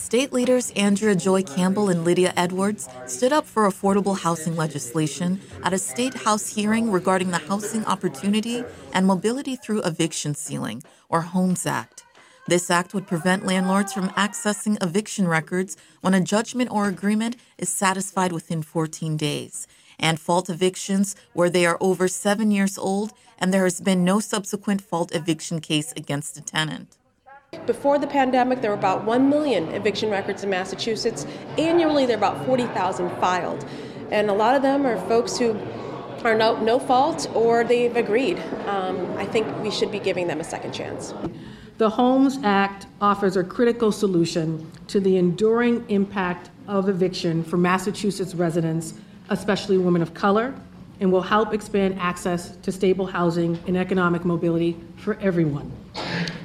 State 0.05 0.31
leaders 0.31 0.71
Andrea 0.75 1.15
Joy 1.15 1.41
Campbell 1.41 1.89
and 1.89 2.05
Lydia 2.05 2.31
Edwards 2.37 2.87
stood 3.07 3.33
up 3.33 3.43
for 3.43 3.67
affordable 3.67 4.19
housing 4.19 4.55
legislation 4.55 5.41
at 5.63 5.73
a 5.73 5.79
state 5.79 6.13
house 6.13 6.53
hearing 6.53 6.91
regarding 6.91 7.31
the 7.31 7.39
Housing 7.39 7.83
Opportunity 7.85 8.63
and 8.93 9.07
Mobility 9.07 9.55
Through 9.55 9.81
Eviction 9.81 10.35
Sealing, 10.35 10.83
or 11.09 11.21
HOMES 11.21 11.65
Act. 11.65 12.03
This 12.47 12.69
act 12.69 12.93
would 12.93 13.07
prevent 13.07 13.47
landlords 13.47 13.93
from 13.93 14.09
accessing 14.09 14.77
eviction 14.79 15.27
records 15.27 15.75
when 16.01 16.13
a 16.13 16.21
judgment 16.21 16.69
or 16.69 16.87
agreement 16.87 17.35
is 17.57 17.69
satisfied 17.69 18.31
within 18.31 18.61
14 18.61 19.17
days, 19.17 19.65
and 19.97 20.19
fault 20.19 20.51
evictions 20.51 21.15
where 21.33 21.49
they 21.49 21.65
are 21.65 21.79
over 21.81 22.07
seven 22.07 22.51
years 22.51 22.77
old 22.77 23.11
and 23.39 23.51
there 23.51 23.63
has 23.63 23.81
been 23.81 24.05
no 24.05 24.19
subsequent 24.19 24.83
fault 24.83 25.15
eviction 25.15 25.59
case 25.59 25.93
against 25.97 26.37
a 26.37 26.41
tenant. 26.41 26.95
Before 27.65 27.97
the 27.99 28.07
pandemic, 28.07 28.61
there 28.61 28.71
were 28.71 28.77
about 28.77 29.03
1 29.05 29.29
million 29.29 29.69
eviction 29.69 30.09
records 30.09 30.43
in 30.43 30.49
Massachusetts. 30.49 31.25
Annually, 31.57 32.05
there 32.05 32.15
are 32.15 32.19
about 32.19 32.45
40,000 32.45 33.09
filed. 33.19 33.65
And 34.11 34.29
a 34.29 34.33
lot 34.33 34.55
of 34.55 34.61
them 34.61 34.85
are 34.85 34.97
folks 35.07 35.37
who 35.37 35.59
are 36.23 36.35
no, 36.35 36.57
no 36.57 36.79
fault 36.79 37.29
or 37.33 37.63
they've 37.63 37.95
agreed. 37.95 38.39
Um, 38.65 39.17
I 39.17 39.25
think 39.25 39.47
we 39.61 39.71
should 39.71 39.91
be 39.91 39.99
giving 39.99 40.27
them 40.27 40.39
a 40.39 40.43
second 40.43 40.73
chance. 40.73 41.13
The 41.77 41.89
Homes 41.89 42.39
Act 42.43 42.87
offers 43.01 43.35
a 43.35 43.43
critical 43.43 43.91
solution 43.91 44.71
to 44.87 44.99
the 44.99 45.17
enduring 45.17 45.85
impact 45.89 46.49
of 46.67 46.89
eviction 46.89 47.43
for 47.43 47.57
Massachusetts 47.57 48.33
residents, 48.33 48.93
especially 49.29 49.77
women 49.77 50.01
of 50.01 50.13
color, 50.13 50.55
and 50.99 51.11
will 51.11 51.21
help 51.21 51.53
expand 51.53 51.99
access 51.99 52.55
to 52.57 52.71
stable 52.71 53.05
housing 53.05 53.59
and 53.67 53.75
economic 53.75 54.23
mobility 54.23 54.77
for 54.95 55.15
everyone. 55.19 55.71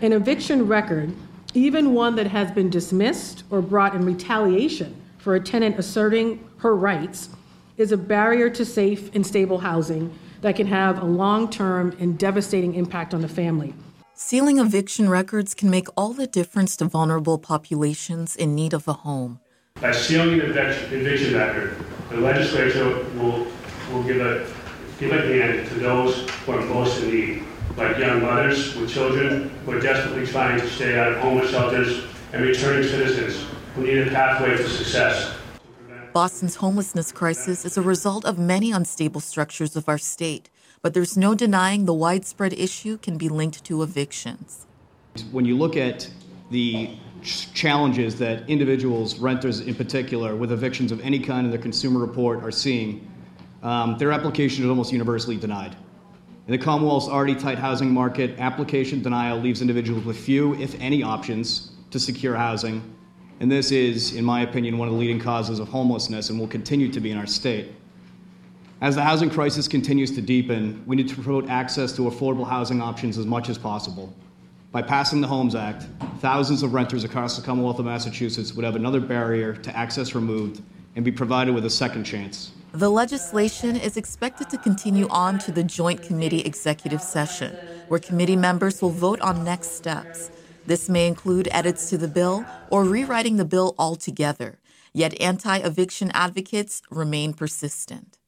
An 0.03 0.13
eviction 0.13 0.67
record, 0.67 1.15
even 1.55 1.95
one 1.95 2.17
that 2.17 2.27
has 2.29 2.51
been 2.51 2.71
dismissed 2.71 3.45
or 3.51 3.61
brought 3.61 3.95
in 3.95 4.05
retaliation 4.05 4.97
for 5.19 5.35
a 5.35 5.41
tenant 5.41 5.79
asserting 5.79 6.49
her 6.59 6.75
rights, 6.75 7.31
is 7.77 7.93
a 7.93 7.97
barrier 7.97 8.51
to 8.51 8.65
safe 8.65 9.15
and 9.15 9.27
stable 9.27 9.59
housing 9.59 10.13
that 10.43 10.57
can 10.57 10.67
have 10.67 11.03
a 11.03 11.05
long 11.05 11.51
term 11.51 11.97
and 12.01 12.19
devastating 12.19 12.75
impact 12.75 13.13
on 13.15 13.21
the 13.21 13.29
family. 13.29 13.75
Sealing 14.15 14.59
eviction 14.59 15.09
records 15.09 15.55
can 15.55 15.71
make 15.71 15.89
all 15.97 16.13
the 16.13 16.27
difference 16.27 16.77
to 16.77 16.85
vulnerable 16.85 17.39
populations 17.39 18.37
in 18.37 18.55
need 18.55 18.75
of 18.75 18.87
a 18.87 18.93
home. 18.93 19.41
By 19.81 19.93
sealing 19.93 20.41
an 20.41 20.51
eviction 20.51 21.35
record, 21.35 21.75
the 22.11 22.17
legislature 22.19 22.85
will, 23.17 23.47
will 23.91 24.03
give, 24.03 24.21
a, 24.21 24.47
give 24.99 25.13
a 25.13 25.21
hand 25.23 25.69
to 25.69 25.75
those 25.75 26.29
who 26.29 26.53
are 26.53 26.61
most 26.67 27.03
in 27.03 27.11
need 27.11 27.45
like 27.77 27.99
young 27.99 28.23
mothers 28.23 28.75
with 28.77 28.91
children 28.91 29.49
who 29.65 29.73
are 29.73 29.81
desperately 29.81 30.27
trying 30.27 30.61
to 30.61 30.69
stay 30.69 30.99
out 30.99 31.13
of 31.13 31.19
homeless 31.19 31.51
shelters 31.51 32.05
and 32.33 32.43
returning 32.43 32.89
citizens 32.89 33.45
who 33.75 33.83
need 33.83 33.99
a 33.99 34.11
pathway 34.11 34.57
to 34.57 34.69
success. 34.69 35.35
Boston's 36.13 36.57
homelessness 36.57 37.13
crisis 37.13 37.65
is 37.65 37.77
a 37.77 37.83
result 37.83 38.25
of 38.25 38.39
many 38.39 38.73
unstable 38.73 39.21
structures 39.21 39.77
of 39.77 39.89
our 39.89 39.99
state, 39.99 40.51
but 40.83 40.93
there's 40.93 41.17
no 41.17 41.35
denying 41.35 41.85
the 41.85 41.95
widespread 41.95 42.53
issue 42.53 42.99
can 42.99 43.17
be 43.17 43.29
linked 43.29 43.63
to 43.65 43.83
evictions. 43.83 44.67
When 45.31 45.45
you 45.45 45.57
look 45.57 45.77
at 45.77 46.11
the 46.51 46.97
challenges 47.23 48.19
that 48.19 48.49
individuals, 48.49 49.19
renters 49.19 49.61
in 49.61 49.75
particular, 49.75 50.35
with 50.35 50.51
evictions 50.51 50.91
of 50.91 51.01
any 51.01 51.21
kind 51.21 51.47
in 51.47 51.53
the 51.53 51.59
Consumer 51.59 52.01
Report 52.01 52.43
are 52.43 52.51
seeing, 52.51 53.09
um, 53.63 53.97
their 53.99 54.11
application 54.11 54.65
is 54.65 54.71
almost 54.71 54.91
universally 54.91 55.37
denied. 55.37 55.77
In 56.51 56.59
the 56.59 56.65
Commonwealth's 56.65 57.07
already 57.07 57.37
tight 57.37 57.59
housing 57.59 57.93
market, 57.93 58.37
application 58.41 59.03
denial 59.03 59.39
leaves 59.39 59.61
individuals 59.61 60.05
with 60.05 60.19
few, 60.19 60.55
if 60.55 60.75
any, 60.81 61.01
options 61.01 61.71
to 61.93 62.01
secure 62.01 62.35
housing. 62.35 62.83
And 63.39 63.49
this 63.49 63.71
is, 63.71 64.17
in 64.17 64.25
my 64.25 64.41
opinion, 64.41 64.77
one 64.77 64.89
of 64.89 64.95
the 64.95 64.99
leading 64.99 65.21
causes 65.21 65.61
of 65.61 65.69
homelessness 65.69 66.29
and 66.29 66.41
will 66.41 66.49
continue 66.49 66.91
to 66.91 66.99
be 66.99 67.13
in 67.13 67.19
our 67.19 67.27
state. 67.29 67.69
As 68.81 68.97
the 68.97 69.03
housing 69.05 69.31
crisis 69.31 69.69
continues 69.69 70.11
to 70.17 70.21
deepen, 70.21 70.83
we 70.87 70.97
need 70.97 71.07
to 71.11 71.15
promote 71.15 71.49
access 71.49 71.93
to 71.93 72.11
affordable 72.11 72.49
housing 72.49 72.83
options 72.83 73.17
as 73.17 73.27
much 73.27 73.49
as 73.49 73.57
possible. 73.57 74.13
By 74.73 74.83
passing 74.83 75.21
the 75.21 75.29
Homes 75.29 75.55
Act, 75.55 75.87
thousands 76.19 76.65
of 76.65 76.75
renters 76.75 77.05
across 77.05 77.37
the 77.37 77.47
Commonwealth 77.47 77.79
of 77.79 77.85
Massachusetts 77.85 78.55
would 78.55 78.65
have 78.65 78.75
another 78.75 78.99
barrier 78.99 79.55
to 79.55 79.77
access 79.77 80.17
removed 80.17 80.63
and 80.97 81.05
be 81.05 81.13
provided 81.13 81.55
with 81.55 81.65
a 81.65 81.71
second 81.71 82.03
chance. 82.03 82.51
The 82.73 82.89
legislation 82.89 83.75
is 83.75 83.97
expected 83.97 84.49
to 84.51 84.57
continue 84.57 85.09
on 85.09 85.41
to 85.41 85.51
the 85.51 85.65
Joint 85.65 86.03
Committee 86.03 86.43
executive 86.43 87.03
session, 87.03 87.57
where 87.89 87.99
committee 87.99 88.37
members 88.37 88.81
will 88.81 88.91
vote 88.91 89.21
on 89.21 89.43
next 89.43 89.73
steps. 89.73 90.31
This 90.67 90.89
may 90.89 91.09
include 91.09 91.49
edits 91.51 91.91
to 91.91 91.99
the 91.99 92.07
bill 92.07 92.45
or 92.71 92.85
rewriting 92.85 93.39
the 93.39 93.45
bill 93.45 93.75
altogether, 93.77 94.61
yet 94.93 95.21
anti 95.21 95.57
eviction 95.57 96.13
advocates 96.15 96.81
remain 96.93 97.33
persistent. 97.35 98.20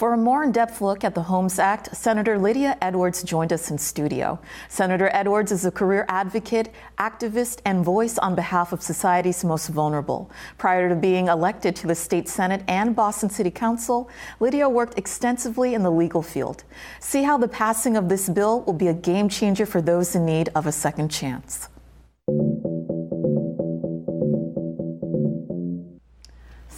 For 0.00 0.14
a 0.14 0.16
more 0.16 0.42
in 0.42 0.50
depth 0.50 0.80
look 0.80 1.04
at 1.04 1.14
the 1.14 1.24
Homes 1.24 1.58
Act, 1.58 1.94
Senator 1.94 2.38
Lydia 2.38 2.78
Edwards 2.80 3.22
joined 3.22 3.52
us 3.52 3.70
in 3.70 3.76
studio. 3.76 4.40
Senator 4.70 5.10
Edwards 5.12 5.52
is 5.52 5.66
a 5.66 5.70
career 5.70 6.06
advocate, 6.08 6.72
activist, 6.96 7.60
and 7.66 7.84
voice 7.84 8.16
on 8.16 8.34
behalf 8.34 8.72
of 8.72 8.80
society's 8.80 9.44
most 9.44 9.68
vulnerable. 9.68 10.30
Prior 10.56 10.88
to 10.88 10.94
being 10.94 11.28
elected 11.28 11.76
to 11.76 11.86
the 11.86 11.94
state 11.94 12.30
Senate 12.30 12.62
and 12.66 12.96
Boston 12.96 13.28
City 13.28 13.50
Council, 13.50 14.08
Lydia 14.40 14.66
worked 14.70 14.96
extensively 14.96 15.74
in 15.74 15.82
the 15.82 15.92
legal 15.92 16.22
field. 16.22 16.64
See 16.98 17.24
how 17.24 17.36
the 17.36 17.46
passing 17.46 17.98
of 17.98 18.08
this 18.08 18.30
bill 18.30 18.62
will 18.62 18.72
be 18.72 18.88
a 18.88 18.94
game 18.94 19.28
changer 19.28 19.66
for 19.66 19.82
those 19.82 20.14
in 20.14 20.24
need 20.24 20.48
of 20.54 20.66
a 20.66 20.72
second 20.72 21.10
chance. 21.10 21.68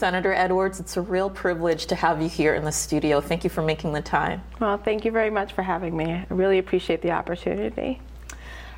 Senator 0.03 0.33
Edwards, 0.33 0.81
it's 0.81 0.97
a 0.97 1.01
real 1.01 1.31
privilege 1.31 1.87
to 1.87 1.95
have 1.95 2.21
you 2.21 2.29
here 2.29 2.57
in 2.57 2.65
the 2.65 2.73
studio. 2.73 3.21
Thank 3.21 3.45
you 3.45 3.51
for 3.51 3.63
making 3.63 3.93
the 3.93 4.03
time. 4.03 4.43
Well, 4.59 4.77
thank 4.77 5.05
you 5.05 5.13
very 5.13 5.31
much 5.31 5.53
for 5.53 5.63
having 5.63 5.97
me. 5.97 6.11
I 6.11 6.27
really 6.29 6.59
appreciate 6.59 7.03
the 7.03 7.13
opportunity. 7.13 8.01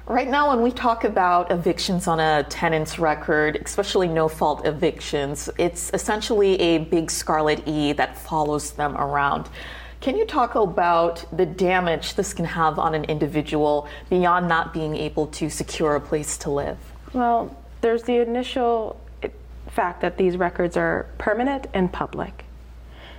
Right 0.07 0.29
now, 0.29 0.51
when 0.51 0.61
we 0.61 0.71
talk 0.71 1.05
about 1.05 1.51
evictions 1.51 2.09
on 2.09 2.21
a 2.21 2.43
tenant's 2.51 2.99
record, 2.99 3.57
especially 3.65 4.07
no 4.07 4.29
fault 4.29 4.67
evictions, 4.67 5.49
it's 5.57 5.91
essentially 5.95 6.61
a 6.61 6.77
big 6.81 7.11
scarlet 7.11 7.67
E 7.67 7.95
that 7.95 8.19
follows 8.19 8.73
them 8.73 8.95
around. 8.95 9.49
Can 10.03 10.19
you 10.19 10.27
talk 10.27 10.57
about 10.57 11.25
the 11.35 11.47
damage 11.47 12.17
this 12.17 12.35
can 12.35 12.45
have 12.45 12.79
on 12.79 12.95
an 12.95 13.05
individual 13.05 13.89
beyond 14.11 14.47
not 14.47 14.75
being 14.75 14.95
able 14.95 15.29
to 15.29 15.49
secure 15.49 15.97
a 15.97 16.01
place 16.03 16.37
to 16.37 16.51
live? 16.51 16.77
Well, 17.15 17.57
there's 17.81 18.03
the 18.03 18.19
initial 18.19 19.01
fact 19.75 20.01
that 20.01 20.17
these 20.17 20.37
records 20.37 20.77
are 20.77 21.07
permanent 21.19 21.67
and 21.75 21.93
public. 21.93 22.45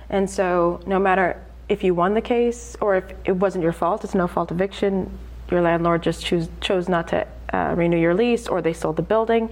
And 0.08 0.28
so, 0.28 0.80
no 0.86 0.98
matter 0.98 1.40
if 1.68 1.84
you 1.84 1.94
won 1.94 2.14
the 2.14 2.20
case 2.20 2.76
or 2.80 2.96
if 2.96 3.04
it 3.24 3.32
wasn't 3.32 3.62
your 3.62 3.72
fault, 3.72 4.04
it's 4.04 4.14
no 4.14 4.26
fault 4.26 4.50
eviction, 4.50 5.10
your 5.50 5.60
landlord 5.60 6.02
just 6.02 6.24
choose, 6.24 6.48
chose 6.60 6.88
not 6.88 7.08
to 7.08 7.26
uh, 7.52 7.74
renew 7.76 7.98
your 7.98 8.14
lease 8.14 8.48
or 8.48 8.62
they 8.62 8.72
sold 8.72 8.96
the 8.96 9.02
building, 9.02 9.50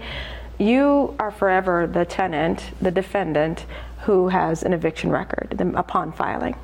you 0.57 1.15
are 1.19 1.31
forever 1.31 1.85
the 1.85 2.05
tenant, 2.05 2.63
the 2.81 2.91
defendant, 2.91 3.65
who 4.01 4.29
has 4.29 4.63
an 4.63 4.73
eviction 4.73 5.09
record 5.09 5.59
upon 5.75 6.11
filing. 6.11 6.55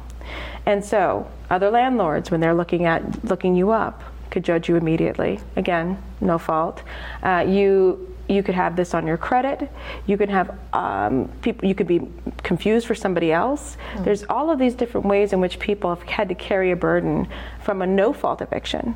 And 0.66 0.84
so, 0.84 1.30
other 1.50 1.70
landlords, 1.70 2.32
when 2.32 2.40
they're 2.40 2.54
looking 2.54 2.86
at 2.86 3.26
looking 3.26 3.56
you 3.56 3.72
up, 3.72 4.04
could 4.30 4.44
judge 4.44 4.70
you 4.70 4.76
immediately. 4.78 5.40
Again, 5.56 6.02
no 6.22 6.38
fault. 6.38 6.82
Uh, 7.22 7.46
you 7.48 8.11
you 8.32 8.44
could 8.44 8.56
have 8.56 8.76
this 8.76 8.94
on 8.94 9.06
your 9.06 9.18
credit. 9.18 9.70
You 10.06 10.18
could 10.18 10.30
have 10.30 10.58
um, 10.74 11.30
people. 11.42 11.68
You 11.68 11.76
could 11.76 11.88
be 11.88 12.02
confused 12.44 12.88
for 12.88 12.96
somebody 12.96 13.32
else. 13.32 13.78
Mm. 13.94 14.06
There's 14.06 14.24
all 14.30 14.50
of 14.50 14.60
these 14.60 14.74
different 14.74 15.06
ways 15.06 15.34
in 15.34 15.40
which 15.40 15.60
people 15.60 15.94
have 15.94 16.04
had 16.04 16.30
to 16.30 16.36
carry 16.36 16.72
a 16.72 16.76
burden 16.76 17.28
from 17.64 17.82
a 17.82 17.88
no-fault 17.88 18.42
eviction. 18.42 18.96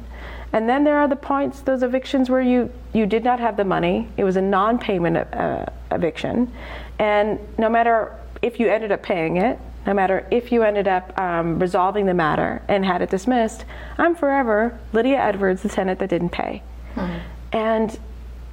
And 0.53 0.69
then 0.69 0.83
there 0.83 0.97
are 0.97 1.07
the 1.07 1.15
points, 1.17 1.61
those 1.61 1.83
evictions 1.83 2.29
where 2.29 2.41
you 2.41 2.71
you 2.93 3.05
did 3.05 3.23
not 3.23 3.39
have 3.39 3.57
the 3.57 3.65
money. 3.65 4.07
It 4.17 4.23
was 4.23 4.37
a 4.37 4.41
non-payment 4.41 5.17
uh, 5.17 5.65
eviction, 5.91 6.51
and 6.97 7.39
no 7.57 7.69
matter 7.69 8.17
if 8.41 8.59
you 8.59 8.69
ended 8.69 8.91
up 8.91 9.03
paying 9.03 9.37
it, 9.37 9.59
no 9.85 9.93
matter 9.93 10.25
if 10.31 10.51
you 10.51 10.63
ended 10.63 10.87
up 10.87 11.17
um, 11.19 11.59
resolving 11.59 12.05
the 12.05 12.13
matter 12.13 12.61
and 12.67 12.85
had 12.85 13.01
it 13.01 13.09
dismissed, 13.09 13.65
I'm 13.97 14.15
forever 14.15 14.79
Lydia 14.93 15.17
Edwards, 15.17 15.61
the 15.61 15.69
tenant 15.69 15.99
that 15.99 16.09
didn't 16.09 16.29
pay. 16.29 16.63
Mm. 16.95 17.19
And 17.51 17.99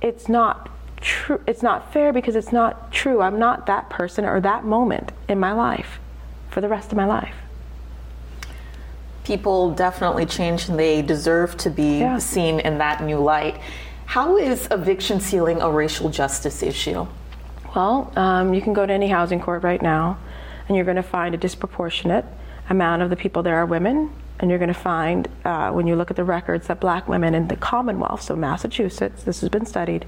it's 0.00 0.28
not 0.28 0.68
true 1.02 1.40
it's 1.46 1.62
not 1.62 1.92
fair 1.92 2.12
because 2.12 2.36
it's 2.36 2.52
not 2.52 2.90
true. 2.92 3.20
I'm 3.20 3.38
not 3.38 3.66
that 3.66 3.90
person 3.90 4.24
or 4.24 4.40
that 4.40 4.64
moment 4.64 5.12
in 5.28 5.38
my 5.38 5.52
life 5.52 5.98
for 6.50 6.60
the 6.60 6.68
rest 6.68 6.92
of 6.92 6.96
my 6.96 7.04
life. 7.04 7.34
People 9.24 9.74
definitely 9.74 10.26
change 10.26 10.68
and 10.68 10.78
they 10.78 11.02
deserve 11.02 11.56
to 11.58 11.70
be 11.70 11.98
yeah. 11.98 12.18
seen 12.18 12.60
in 12.60 12.78
that 12.78 13.02
new 13.02 13.18
light. 13.18 13.60
How 14.06 14.36
is 14.36 14.68
eviction 14.70 15.20
sealing 15.20 15.60
a 15.60 15.70
racial 15.70 16.08
justice 16.08 16.62
issue? 16.62 17.06
Well 17.74 18.12
um, 18.16 18.54
you 18.54 18.62
can 18.62 18.72
go 18.72 18.86
to 18.86 18.92
any 18.92 19.08
housing 19.08 19.40
court 19.40 19.62
right 19.62 19.82
now 19.82 20.18
and 20.68 20.76
you're 20.76 20.84
going 20.84 20.96
to 20.96 21.02
find 21.02 21.34
a 21.34 21.38
disproportionate 21.38 22.24
amount 22.70 23.02
of 23.02 23.10
the 23.10 23.16
people 23.16 23.42
there 23.42 23.56
are 23.56 23.66
women 23.66 24.10
and 24.42 24.50
you're 24.50 24.58
going 24.58 24.66
to 24.66 24.74
find 24.74 25.28
uh, 25.44 25.70
when 25.70 25.86
you 25.86 25.94
look 25.94 26.10
at 26.10 26.16
the 26.16 26.24
records 26.24 26.66
that 26.66 26.80
black 26.80 27.08
women 27.08 27.32
in 27.32 27.46
the 27.46 27.54
Commonwealth, 27.56 28.22
so 28.22 28.34
Massachusetts, 28.34 29.22
this 29.22 29.40
has 29.40 29.48
been 29.48 29.64
studied, 29.64 30.04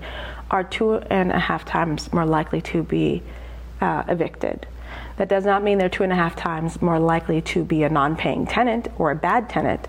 are 0.51 0.65
two 0.65 0.97
and 0.97 1.31
a 1.31 1.39
half 1.39 1.65
times 1.65 2.13
more 2.13 2.27
likely 2.27 2.61
to 2.61 2.83
be 2.83 3.23
uh, 3.81 4.03
evicted. 4.09 4.67
That 5.19 5.29
does 5.29 5.45
not 5.45 5.63
mean 5.63 5.79
they're 5.79 5.89
two 5.89 6.03
and 6.03 6.13
a 6.13 6.17
half 6.17 6.35
times 6.35 6.83
more 6.83 6.99
likely 6.99 7.43
to 7.43 7.65
be 7.65 7.85
a 7.85 7.89
non 7.89 8.17
paying 8.17 8.45
tenant 8.45 8.89
or 8.99 9.13
a 9.13 9.15
bad 9.15 9.49
tenant. 9.49 9.87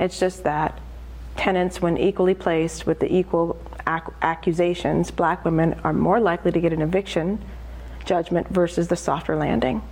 It's 0.00 0.18
just 0.18 0.42
that 0.42 0.80
tenants, 1.36 1.80
when 1.80 1.96
equally 1.96 2.34
placed 2.34 2.86
with 2.86 2.98
the 2.98 3.14
equal 3.14 3.56
ac- 3.86 4.12
accusations, 4.22 5.12
black 5.12 5.44
women 5.44 5.78
are 5.84 5.92
more 5.92 6.18
likely 6.18 6.50
to 6.50 6.60
get 6.60 6.72
an 6.72 6.82
eviction 6.82 7.40
judgment 8.04 8.48
versus 8.48 8.88
the 8.88 8.96
softer 8.96 9.36
landing. 9.36 9.82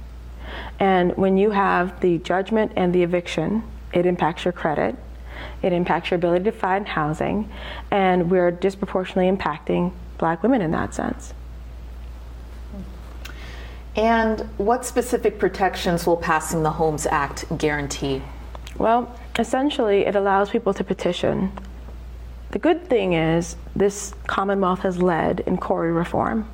And 0.81 1.17
when 1.17 1.39
you 1.39 1.53
have 1.53 2.01
the 2.01 2.19
judgment 2.19 2.73
and 2.75 2.93
the 2.93 3.05
eviction, 3.05 3.63
it 3.93 4.07
impacts 4.07 4.45
your 4.45 4.53
credit, 4.53 4.97
it 5.63 5.73
impacts 5.73 6.11
your 6.11 6.17
ability 6.17 6.45
to 6.45 6.53
find 6.53 6.89
housing, 6.89 7.51
and 7.91 8.31
we're 8.31 8.51
disproportionately 8.51 9.31
impacting 9.31 9.93
black 10.19 10.43
women 10.43 10.61
in 10.63 10.71
that 10.71 10.95
sense. 10.95 11.35
And 13.95 14.41
what 14.57 14.87
specific 14.87 15.39
protections 15.39 16.07
will 16.07 16.17
passing 16.17 16.63
the 16.63 16.71
Homes 16.71 17.07
Act 17.07 17.59
guarantee? 17.59 18.23
Well, 18.79 19.15
essentially, 19.39 20.07
it 20.07 20.17
allows 20.17 20.49
people 20.49 20.73
to 20.75 20.85
petition. 20.85 21.53
The 22.53 22.59
good 22.59 22.89
thing 22.89 23.13
is, 23.13 23.57
this 23.77 24.15
Commonwealth 24.27 24.81
has 24.81 25.03
led 25.03 25.41
in 25.41 25.59
CORI 25.59 25.93
reform, 25.93 26.49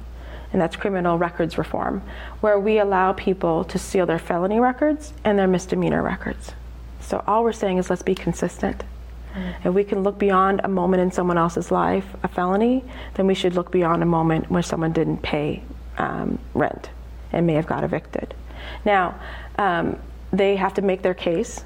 and 0.52 0.60
that's 0.60 0.76
criminal 0.76 1.16
records 1.18 1.58
reform, 1.58 2.02
where 2.40 2.58
we 2.58 2.78
allow 2.78 3.12
people 3.12 3.64
to 3.64 3.78
seal 3.78 4.06
their 4.06 4.18
felony 4.18 4.58
records 4.58 5.12
and 5.24 5.38
their 5.38 5.46
misdemeanor 5.46 6.02
records. 6.02 6.52
So 7.08 7.24
all 7.26 7.42
we're 7.42 7.52
saying 7.52 7.78
is 7.78 7.88
let's 7.88 8.02
be 8.02 8.14
consistent. 8.14 8.84
If 9.64 9.72
we 9.72 9.84
can 9.84 10.02
look 10.02 10.18
beyond 10.18 10.60
a 10.64 10.68
moment 10.68 11.00
in 11.00 11.10
someone 11.10 11.38
else's 11.38 11.70
life, 11.70 12.04
a 12.22 12.28
felony, 12.28 12.84
then 13.14 13.26
we 13.26 13.34
should 13.34 13.54
look 13.54 13.70
beyond 13.70 14.02
a 14.02 14.06
moment 14.06 14.50
where 14.50 14.62
someone 14.62 14.92
didn't 14.92 15.22
pay 15.22 15.62
um, 15.96 16.38
rent 16.54 16.90
and 17.32 17.46
may 17.46 17.54
have 17.54 17.66
got 17.66 17.82
evicted. 17.82 18.34
Now, 18.84 19.18
um, 19.56 19.96
they 20.32 20.56
have 20.56 20.74
to 20.74 20.82
make 20.82 21.02
their 21.02 21.14
case. 21.14 21.64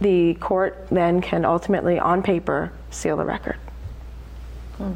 The 0.00 0.34
court 0.34 0.86
then 0.90 1.20
can 1.20 1.44
ultimately, 1.44 1.98
on 1.98 2.22
paper, 2.22 2.72
seal 2.90 3.16
the 3.16 3.24
record. 3.24 3.58
Hmm. 4.78 4.92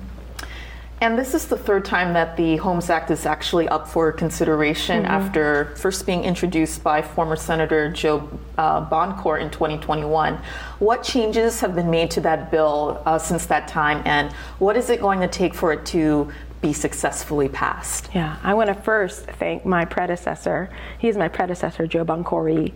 And 1.01 1.19
this 1.19 1.33
is 1.33 1.47
the 1.47 1.57
third 1.57 1.87
time 1.87 2.13
that 2.13 2.37
the 2.37 2.57
Homes 2.57 2.91
Act 2.91 3.11
is 3.11 3.25
actually 3.25 3.67
up 3.69 3.89
for 3.89 4.13
consideration 4.13 5.03
mm-hmm. 5.03 5.11
after 5.11 5.75
first 5.77 6.05
being 6.05 6.25
introduced 6.25 6.83
by 6.83 7.01
former 7.01 7.37
Senator 7.37 7.91
Joe 7.91 8.29
uh, 8.59 8.87
Boncore 8.87 9.41
in 9.41 9.51
2021. 9.51 10.39
What 10.79 11.03
changes 11.03 11.61
have 11.61 11.75
been 11.75 11.91
made 11.91 12.11
to 12.13 12.21
that 12.21 12.51
bill 12.51 13.03
uh, 13.07 13.19
since 13.19 13.47
that 13.47 13.67
time, 13.67 14.03
and 14.05 14.31
what 14.59 14.77
is 14.77 14.91
it 14.91 15.01
going 15.01 15.21
to 15.21 15.29
take 15.29 15.55
for 15.55 15.73
it 15.73 15.87
to 15.87 16.31
be 16.61 16.75
successfully 16.75 17.49
passed? 17.49 18.11
Yeah, 18.15 18.37
I 18.43 18.53
want 18.53 18.69
to 18.69 18.75
first 18.75 19.25
thank 19.25 19.65
my 19.65 19.87
predecessor. 19.87 20.69
He's 20.99 21.17
my 21.17 21.29
predecessor, 21.29 21.87
Joe 21.87 22.05
Boncore, 22.05 22.75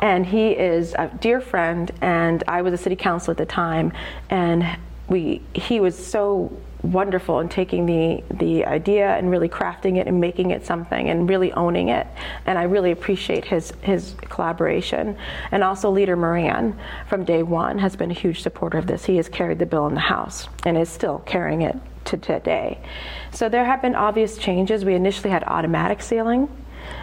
and 0.00 0.24
he 0.24 0.52
is 0.52 0.94
a 0.94 1.10
dear 1.20 1.42
friend. 1.42 1.90
And 2.00 2.42
I 2.48 2.62
was 2.62 2.72
a 2.72 2.78
city 2.78 2.96
council 2.96 3.32
at 3.32 3.36
the 3.36 3.44
time, 3.44 3.92
and 4.30 4.78
we 5.08 5.42
he 5.52 5.78
was 5.78 5.94
so 5.94 6.56
wonderful 6.92 7.40
in 7.40 7.48
taking 7.48 7.86
the 7.86 8.22
the 8.36 8.64
idea 8.64 9.16
and 9.16 9.30
really 9.30 9.48
crafting 9.48 9.96
it 9.96 10.06
and 10.06 10.20
making 10.20 10.50
it 10.50 10.64
something 10.64 11.08
and 11.08 11.28
really 11.28 11.52
owning 11.52 11.88
it. 11.88 12.06
And 12.46 12.58
I 12.58 12.64
really 12.64 12.90
appreciate 12.90 13.44
his 13.44 13.72
his 13.82 14.14
collaboration. 14.22 15.16
And 15.50 15.62
also 15.62 15.90
Leader 15.90 16.16
Moran 16.16 16.78
from 17.08 17.24
day 17.24 17.42
one 17.42 17.78
has 17.78 17.96
been 17.96 18.10
a 18.10 18.14
huge 18.14 18.42
supporter 18.42 18.78
of 18.78 18.86
this. 18.86 19.04
He 19.04 19.16
has 19.16 19.28
carried 19.28 19.58
the 19.58 19.66
bill 19.66 19.86
in 19.86 19.94
the 19.94 20.00
House 20.00 20.48
and 20.64 20.76
is 20.78 20.88
still 20.88 21.18
carrying 21.20 21.62
it 21.62 21.76
to 22.06 22.16
today. 22.16 22.78
So 23.32 23.48
there 23.48 23.64
have 23.64 23.82
been 23.82 23.94
obvious 23.94 24.38
changes. 24.38 24.84
We 24.84 24.94
initially 24.94 25.30
had 25.30 25.44
automatic 25.44 26.00
sealing, 26.00 26.48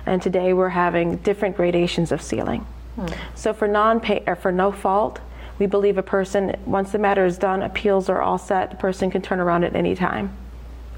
and 0.06 0.22
today 0.22 0.54
we're 0.54 0.70
having 0.70 1.18
different 1.18 1.58
gradations 1.58 2.12
of 2.12 2.22
sealing. 2.22 2.66
Hmm. 2.96 3.08
So 3.36 3.54
for 3.54 3.68
or 3.68 4.36
for 4.36 4.52
no 4.52 4.72
fault, 4.72 5.20
we 5.63 5.67
believe 5.67 5.98
a 5.98 6.03
person, 6.03 6.53
once 6.65 6.91
the 6.91 6.98
matter 6.98 7.25
is 7.25 7.38
done, 7.38 7.62
appeals 7.62 8.10
are 8.10 8.22
all 8.22 8.38
set, 8.38 8.70
the 8.70 8.75
person 8.75 9.10
can 9.10 9.22
turn 9.22 9.39
around 9.39 9.63
at 9.63 9.77
any 9.77 9.96
time 9.96 10.36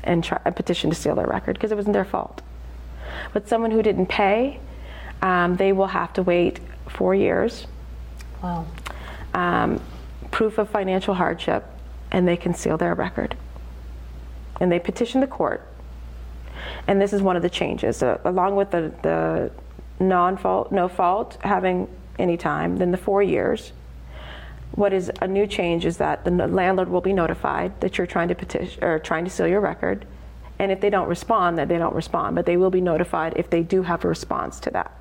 and 0.04 0.24
try 0.24 0.40
petition 0.50 0.90
to 0.90 0.96
seal 0.96 1.14
their 1.14 1.28
record 1.28 1.54
because 1.54 1.72
it 1.72 1.76
wasn't 1.76 1.94
their 1.94 2.04
fault. 2.04 2.42
But 3.32 3.48
someone 3.48 3.70
who 3.70 3.84
didn't 3.84 4.08
pay, 4.08 4.60
um, 5.22 5.56
they 5.58 5.72
will 5.72 5.86
have 5.86 6.14
to 6.14 6.24
wait 6.24 6.62
four 6.90 7.14
years. 7.14 7.68
Wow. 8.42 8.66
Um, 9.36 9.80
proof 10.32 10.58
of 10.58 10.68
financial 10.68 11.14
hardship, 11.14 11.64
and 12.12 12.28
they 12.28 12.36
can 12.36 12.56
seal 12.56 12.76
their 12.76 12.96
record. 12.96 13.38
And 14.60 14.72
they 14.72 14.80
petition 14.80 15.22
the 15.22 15.28
court. 15.28 15.62
And 16.88 17.00
this 17.00 17.14
is 17.14 17.22
one 17.22 17.36
of 17.36 17.44
the 17.44 17.52
changes, 17.52 18.02
uh, 18.02 18.20
along 18.26 18.56
with 18.56 18.72
the, 18.72 18.92
the 19.04 19.52
non-fault, 20.04 20.72
no 20.72 20.88
fault, 20.88 21.38
having 21.44 21.88
any 22.18 22.36
time, 22.36 22.78
then 22.78 22.90
the 22.90 22.98
four 22.98 23.22
years 23.22 23.72
what 24.76 24.94
is 24.94 25.12
a 25.22 25.28
new 25.28 25.48
change 25.48 25.86
is 25.86 25.98
that 25.98 26.26
the 26.26 26.32
landlord 26.32 26.90
will 26.90 27.02
be 27.02 27.14
notified 27.14 27.80
that 27.82 27.98
you're 27.98 28.08
trying 28.08 28.28
to 28.28 28.36
petition 28.36 28.84
or 28.84 29.00
trying 29.00 29.24
to 29.24 29.32
seal 29.32 29.48
your 29.48 29.62
record, 29.62 30.06
and 30.60 30.72
if 30.72 30.82
they 30.82 30.90
don't 30.90 31.08
respond, 31.08 31.58
that 31.58 31.68
they 31.68 31.78
don't 31.78 31.96
respond, 31.96 32.36
but 32.36 32.46
they 32.46 32.58
will 32.58 32.70
be 32.70 32.82
notified 32.82 33.34
if 33.36 33.50
they 33.50 33.64
do 33.64 33.84
have 33.84 34.04
a 34.04 34.08
response 34.08 34.60
to 34.62 34.72
that. 34.72 34.92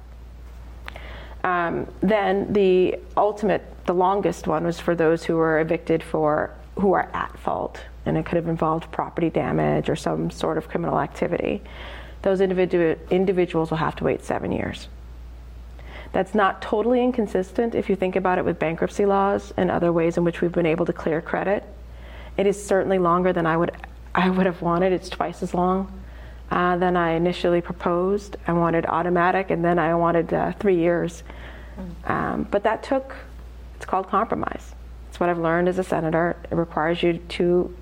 Um, 1.45 1.87
then 2.01 2.53
the 2.53 2.99
ultimate, 3.17 3.63
the 3.85 3.95
longest 3.95 4.47
one 4.47 4.65
was 4.65 4.81
for 4.81 4.95
those 4.95 5.25
who 5.25 5.37
were 5.37 5.61
evicted 5.61 6.03
for 6.03 6.51
who 6.77 6.93
are 6.93 7.09
at 7.13 7.39
fault, 7.39 7.81
and 8.07 8.17
it 8.17 8.25
could 8.25 8.37
have 8.37 8.49
involved 8.49 8.91
property 8.91 9.31
damage 9.31 9.89
or 9.89 9.97
some 9.97 10.31
sort 10.31 10.57
of 10.57 10.69
criminal 10.69 10.99
activity. 10.99 11.63
Those 12.23 12.41
individu- 12.41 12.99
individuals 13.11 13.71
will 13.71 13.79
have 13.79 13.95
to 13.97 14.05
wait 14.05 14.25
seven 14.25 14.53
years. 14.53 14.89
That's 16.15 16.33
not 16.33 16.63
totally 16.63 17.03
inconsistent 17.03 17.75
if 17.75 17.91
you 17.91 17.97
think 17.97 18.15
about 18.15 18.39
it 18.39 18.45
with 18.45 18.61
bankruptcy 18.61 19.05
laws 19.05 19.53
and 19.57 19.69
other 19.69 19.93
ways 19.93 20.17
in 20.17 20.23
which 20.23 20.41
we've 20.41 20.53
been 20.53 20.65
able 20.65 20.87
to 20.87 20.93
clear 20.93 21.21
credit. 21.21 21.65
It 22.37 22.47
is 22.47 22.65
certainly 22.65 23.01
longer 23.01 23.33
than 23.33 23.47
I 23.47 23.57
would 23.57 23.73
I 24.15 24.31
would 24.31 24.47
have 24.47 24.63
wanted. 24.63 24.93
It's 24.93 25.09
twice 25.09 25.43
as 25.43 25.55
long 25.55 25.93
uh, 26.53 26.77
than 26.77 26.97
I 26.97 27.15
initially 27.15 27.61
proposed. 27.61 28.37
I 28.47 28.53
wanted 28.53 28.87
automatic, 28.87 29.51
and 29.51 29.65
then 29.65 29.81
I 29.81 29.97
wanted 29.97 30.33
uh, 30.33 30.53
three 30.53 30.77
years. 30.77 31.25
Um, 32.05 32.47
but 32.49 32.63
that 32.63 32.85
took. 32.85 33.17
It's 33.75 33.85
called 33.85 34.07
compromise. 34.07 34.73
It's 35.09 35.19
what 35.19 35.31
I've 35.31 35.41
learned 35.41 35.69
as 35.69 35.81
a 35.81 35.85
senator. 35.85 36.37
It 36.49 36.55
requires 36.55 37.03
you 37.03 37.15
to 37.19 37.77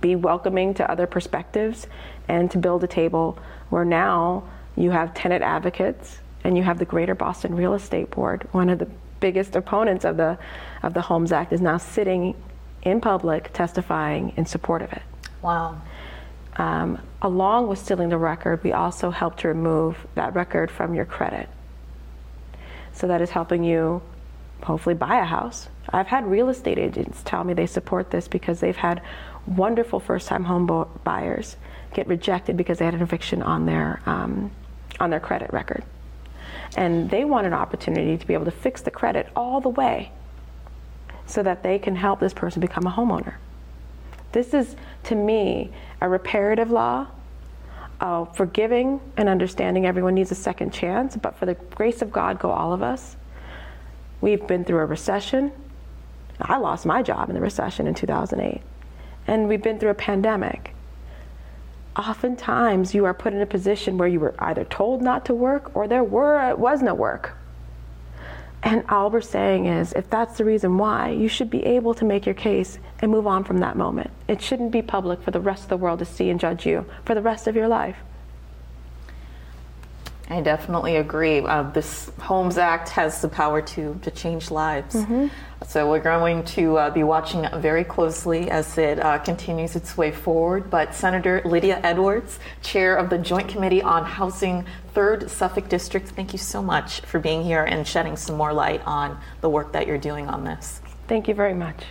be 0.00 0.14
welcoming 0.14 0.74
to 0.74 0.88
other 0.88 1.08
perspectives 1.08 1.88
and 2.28 2.52
to 2.52 2.58
build 2.58 2.84
a 2.84 2.86
table 2.86 3.36
where 3.70 3.84
now 3.84 4.44
you 4.76 4.92
have 4.92 5.12
tenant 5.12 5.42
advocates 5.42 6.20
and 6.44 6.56
you 6.56 6.62
have 6.62 6.78
the 6.78 6.84
Greater 6.84 7.14
Boston 7.14 7.54
Real 7.54 7.74
Estate 7.74 8.10
Board, 8.10 8.46
one 8.52 8.68
of 8.68 8.78
the 8.78 8.88
biggest 9.20 9.54
opponents 9.54 10.04
of 10.04 10.16
the 10.16 10.38
of 10.82 10.94
the 10.94 11.02
Homes 11.02 11.32
Act, 11.32 11.52
is 11.52 11.60
now 11.60 11.78
sitting 11.78 12.34
in 12.82 13.00
public 13.00 13.52
testifying 13.52 14.32
in 14.36 14.46
support 14.46 14.82
of 14.82 14.92
it. 14.92 15.02
Wow. 15.40 15.80
Um, 16.56 16.98
along 17.22 17.68
with 17.68 17.78
sealing 17.78 18.08
the 18.08 18.18
record, 18.18 18.62
we 18.62 18.72
also 18.72 19.10
help 19.10 19.36
to 19.38 19.48
remove 19.48 19.96
that 20.14 20.34
record 20.34 20.70
from 20.70 20.94
your 20.94 21.04
credit. 21.04 21.48
So 22.92 23.06
that 23.06 23.22
is 23.22 23.30
helping 23.30 23.64
you 23.64 24.02
hopefully 24.62 24.94
buy 24.94 25.18
a 25.18 25.24
house. 25.24 25.68
I've 25.88 26.08
had 26.08 26.26
real 26.26 26.48
estate 26.48 26.78
agents 26.78 27.22
tell 27.24 27.42
me 27.44 27.54
they 27.54 27.66
support 27.66 28.10
this 28.10 28.28
because 28.28 28.60
they've 28.60 28.76
had 28.76 29.02
wonderful 29.46 29.98
first 29.98 30.28
time 30.28 30.44
home 30.44 30.66
buyers 31.04 31.56
get 31.94 32.06
rejected 32.06 32.56
because 32.56 32.78
they 32.78 32.84
had 32.84 32.94
an 32.94 33.02
eviction 33.02 33.42
on 33.42 33.66
their, 33.66 34.00
um, 34.06 34.50
on 35.00 35.10
their 35.10 35.20
credit 35.20 35.52
record. 35.52 35.82
And 36.76 37.10
they 37.10 37.24
want 37.24 37.46
an 37.46 37.52
opportunity 37.52 38.16
to 38.16 38.26
be 38.26 38.34
able 38.34 38.46
to 38.46 38.50
fix 38.50 38.82
the 38.82 38.90
credit 38.90 39.28
all 39.36 39.60
the 39.60 39.68
way 39.68 40.10
so 41.26 41.42
that 41.42 41.62
they 41.62 41.78
can 41.78 41.96
help 41.96 42.20
this 42.20 42.32
person 42.32 42.60
become 42.60 42.86
a 42.86 42.90
homeowner. 42.90 43.34
This 44.32 44.54
is, 44.54 44.76
to 45.04 45.14
me, 45.14 45.70
a 46.00 46.08
reparative 46.08 46.70
law, 46.70 47.06
forgiving 48.34 49.00
and 49.16 49.28
understanding 49.28 49.86
everyone 49.86 50.14
needs 50.14 50.32
a 50.32 50.34
second 50.34 50.72
chance, 50.72 51.16
but 51.16 51.36
for 51.36 51.46
the 51.46 51.54
grace 51.54 52.02
of 52.02 52.10
God, 52.10 52.38
go 52.38 52.50
all 52.50 52.72
of 52.72 52.82
us. 52.82 53.16
We've 54.20 54.44
been 54.46 54.64
through 54.64 54.78
a 54.78 54.86
recession. 54.86 55.52
I 56.40 56.56
lost 56.56 56.86
my 56.86 57.02
job 57.02 57.28
in 57.28 57.34
the 57.34 57.40
recession 57.40 57.86
in 57.86 57.94
2008. 57.94 58.62
And 59.26 59.48
we've 59.48 59.62
been 59.62 59.78
through 59.78 59.90
a 59.90 59.94
pandemic 59.94 60.74
oftentimes 61.96 62.94
you 62.94 63.04
are 63.04 63.14
put 63.14 63.32
in 63.32 63.40
a 63.40 63.46
position 63.46 63.98
where 63.98 64.08
you 64.08 64.20
were 64.20 64.34
either 64.38 64.64
told 64.64 65.02
not 65.02 65.24
to 65.26 65.34
work 65.34 65.74
or 65.74 65.86
there 65.88 66.04
were 66.04 66.54
was 66.56 66.82
no 66.82 66.94
work. 66.94 67.36
And 68.62 68.84
all 68.88 69.10
we're 69.10 69.20
saying 69.20 69.66
is 69.66 69.92
if 69.92 70.08
that's 70.08 70.38
the 70.38 70.44
reason 70.44 70.78
why, 70.78 71.10
you 71.10 71.28
should 71.28 71.50
be 71.50 71.64
able 71.64 71.94
to 71.94 72.04
make 72.04 72.24
your 72.24 72.34
case 72.34 72.78
and 73.00 73.10
move 73.10 73.26
on 73.26 73.42
from 73.42 73.58
that 73.58 73.76
moment. 73.76 74.10
It 74.28 74.40
shouldn't 74.40 74.70
be 74.70 74.82
public 74.82 75.20
for 75.20 75.32
the 75.32 75.40
rest 75.40 75.64
of 75.64 75.68
the 75.68 75.76
world 75.76 75.98
to 75.98 76.04
see 76.04 76.30
and 76.30 76.38
judge 76.38 76.64
you 76.64 76.86
for 77.04 77.14
the 77.14 77.22
rest 77.22 77.48
of 77.48 77.56
your 77.56 77.68
life. 77.68 77.96
I 80.30 80.40
definitely 80.40 80.96
agree. 80.96 81.40
Uh, 81.40 81.64
this 81.64 82.10
Homes 82.20 82.56
Act 82.56 82.88
has 82.90 83.20
the 83.20 83.28
power 83.28 83.60
to, 83.60 83.98
to 84.02 84.10
change 84.10 84.50
lives. 84.50 84.94
Mm-hmm. 84.94 85.28
So 85.66 85.88
we're 85.88 86.00
going 86.00 86.44
to 86.44 86.76
uh, 86.78 86.90
be 86.90 87.02
watching 87.02 87.46
very 87.60 87.84
closely 87.84 88.50
as 88.50 88.78
it 88.78 88.98
uh, 88.98 89.18
continues 89.18 89.76
its 89.76 89.96
way 89.96 90.10
forward. 90.10 90.70
But 90.70 90.94
Senator 90.94 91.42
Lydia 91.44 91.80
Edwards, 91.82 92.38
chair 92.62 92.96
of 92.96 93.10
the 93.10 93.18
Joint 93.18 93.48
Committee 93.48 93.82
on 93.82 94.04
Housing, 94.04 94.64
3rd 94.94 95.28
Suffolk 95.28 95.68
District, 95.68 96.08
thank 96.08 96.32
you 96.32 96.38
so 96.38 96.62
much 96.62 97.00
for 97.02 97.18
being 97.18 97.42
here 97.42 97.64
and 97.64 97.86
shedding 97.86 98.16
some 98.16 98.36
more 98.36 98.52
light 98.52 98.82
on 98.86 99.18
the 99.40 99.50
work 99.50 99.72
that 99.72 99.86
you're 99.86 99.98
doing 99.98 100.28
on 100.28 100.44
this. 100.44 100.80
Thank 101.08 101.28
you 101.28 101.34
very 101.34 101.54
much. 101.54 101.84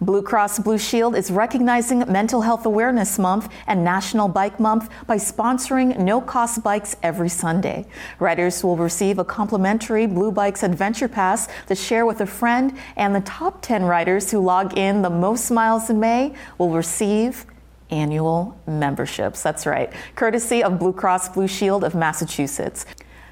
Blue 0.00 0.22
Cross 0.22 0.60
Blue 0.60 0.78
Shield 0.78 1.16
is 1.16 1.28
recognizing 1.28 2.00
Mental 2.10 2.42
Health 2.42 2.64
Awareness 2.64 3.18
Month 3.18 3.48
and 3.66 3.82
National 3.82 4.28
Bike 4.28 4.60
Month 4.60 4.88
by 5.08 5.16
sponsoring 5.16 5.98
no 5.98 6.20
cost 6.20 6.62
bikes 6.62 6.94
every 7.02 7.28
Sunday. 7.28 7.84
Riders 8.20 8.62
will 8.62 8.76
receive 8.76 9.18
a 9.18 9.24
complimentary 9.24 10.06
Blue 10.06 10.30
Bikes 10.30 10.62
Adventure 10.62 11.08
Pass 11.08 11.48
to 11.66 11.74
share 11.74 12.06
with 12.06 12.20
a 12.20 12.26
friend, 12.26 12.78
and 12.96 13.12
the 13.12 13.22
top 13.22 13.60
10 13.60 13.82
riders 13.82 14.30
who 14.30 14.38
log 14.38 14.78
in 14.78 15.02
the 15.02 15.10
most 15.10 15.50
miles 15.50 15.90
in 15.90 15.98
May 15.98 16.32
will 16.58 16.70
receive 16.70 17.44
annual 17.90 18.56
memberships. 18.68 19.42
That's 19.42 19.66
right, 19.66 19.92
courtesy 20.14 20.62
of 20.62 20.78
Blue 20.78 20.92
Cross 20.92 21.30
Blue 21.30 21.48
Shield 21.48 21.82
of 21.82 21.96
Massachusetts. 21.96 22.86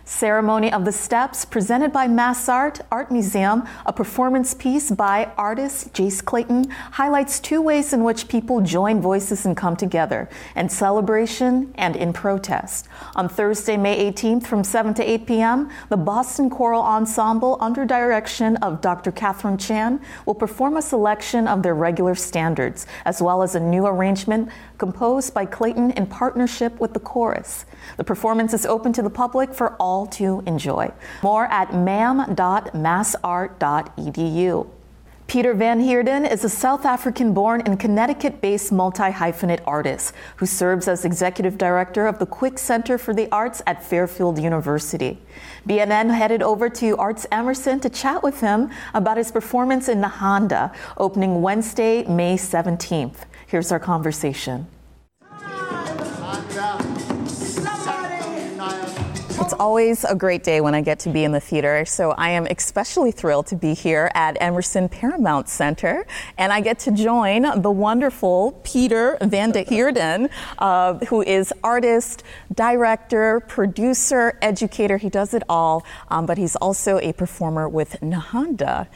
Ceremony 0.09 0.73
of 0.73 0.85
the 0.85 0.92
Steps, 0.92 1.45
presented 1.45 1.92
by 1.92 2.07
Mass 2.07 2.49
Art 2.49 2.81
Art 2.92 3.11
Museum, 3.11 3.64
a 3.85 3.92
performance 3.92 4.55
piece 4.55 4.88
by 4.92 5.33
artist 5.37 5.92
Jace 5.92 6.25
Clayton, 6.25 6.71
highlights 6.92 7.40
two 7.40 7.61
ways 7.61 7.92
in 7.92 8.05
which 8.05 8.29
people 8.29 8.61
join 8.61 9.01
voices 9.01 9.45
and 9.45 9.57
come 9.57 9.75
together 9.75 10.29
in 10.55 10.69
celebration 10.69 11.75
and 11.75 11.97
in 11.97 12.12
protest. 12.12 12.87
On 13.16 13.29
Thursday, 13.29 13.77
May 13.77 14.12
18th 14.12 14.47
from 14.47 14.62
7 14.62 14.95
to 14.95 15.03
8 15.03 15.27
p.m., 15.27 15.71
the 15.88 15.97
Boston 15.97 16.51
Choral 16.51 16.83
Ensemble, 16.83 17.59
under 17.61 17.85
direction 17.85 18.55
of 18.59 18.81
Dr. 18.81 19.11
Catherine 19.11 19.59
Chan, 19.59 20.01
will 20.25 20.37
perform 20.37 20.77
a 20.77 20.83
selection 20.83 21.49
of 21.49 21.64
their 21.64 21.75
regular 21.75 22.14
standards, 22.14 22.87
as 23.05 23.21
well 23.21 23.42
as 23.42 23.57
a 23.57 23.61
new 23.61 23.87
arrangement 23.87 24.51
composed 24.79 25.35
by 25.35 25.45
Clayton 25.45 25.90
in 25.92 26.07
partnership 26.07 26.79
with 26.79 26.95
the 26.95 27.01
chorus. 27.01 27.64
The 27.97 28.05
performance 28.05 28.55
is 28.55 28.66
open 28.66 28.92
to 28.92 29.03
the 29.03 29.11
public 29.11 29.53
for 29.53 29.75
all 29.81 29.95
to 30.04 30.42
enjoy. 30.46 30.92
More 31.22 31.46
at 31.46 31.74
mam.massart.edu. 31.74 34.66
Peter 35.26 35.54
Van 35.54 35.80
Heerden 35.80 36.24
is 36.24 36.44
a 36.44 36.48
South 36.48 36.85
African 36.85 37.35
born 37.35 37.61
and 37.62 37.80
Connecticut 37.80 38.40
based 38.40 38.70
multi 38.70 39.11
hyphenate 39.11 39.61
artist 39.66 40.14
who 40.37 40.46
serves 40.46 40.87
as 40.87 41.04
executive 41.04 41.59
director 41.59 42.06
of 42.06 42.20
the 42.20 42.26
Quick 42.26 42.59
Center 42.59 42.96
for 42.96 43.12
the 43.12 43.28
Arts 43.32 43.61
at 43.66 43.82
Fairfield 43.82 44.40
University. 44.40 45.18
BNN 45.68 46.14
headed 46.14 46.42
over 46.42 46.68
to 46.68 46.96
Arts 46.96 47.26
Emerson 47.32 47.80
to 47.80 47.90
chat 47.90 48.22
with 48.22 48.40
him 48.40 48.70
about 48.94 49.16
his 49.16 49.32
performance 49.32 49.88
in 49.88 50.00
Nehanda, 50.00 50.72
opening 50.96 51.42
Wednesday, 51.42 52.04
May 52.04 52.37
17th. 52.37 53.24
Here's 53.48 53.72
our 53.72 53.80
conversation. 53.80 54.68
It's 59.38 59.53
always 59.53 60.03
a 60.05 60.14
great 60.14 60.42
day 60.42 60.62
when 60.62 60.75
I 60.75 60.81
get 60.81 60.99
to 61.01 61.11
be 61.11 61.22
in 61.22 61.31
the 61.31 61.40
theater, 61.40 61.85
so 61.85 62.12
I 62.12 62.31
am 62.31 62.46
especially 62.46 63.12
thrilled 63.12 63.46
to 63.49 63.55
be 63.55 63.75
here 63.75 64.11
at 64.14 64.40
Emerson 64.40 64.88
Paramount 64.88 65.51
Center, 65.51 66.07
and 66.38 66.55
I 66.55 66.62
get 66.62 66.79
to 66.81 66.90
join 66.90 67.61
the 67.61 67.70
wonderful 67.70 68.59
Peter 68.64 69.18
Van 69.20 69.53
de 69.53 69.62
Heerden, 69.62 70.31
uh, 70.59 70.94
who 71.07 71.20
is 71.20 71.53
artist, 71.62 72.22
director, 72.55 73.40
producer, 73.40 74.38
educator. 74.40 74.96
He 74.96 75.11
does 75.11 75.35
it 75.35 75.42
all, 75.51 75.85
um, 76.09 76.25
but 76.25 76.38
he's 76.38 76.57
also 76.57 76.99
a 77.01 77.12
performer 77.12 77.68
with 77.68 78.01
Nehanda. 78.01 78.88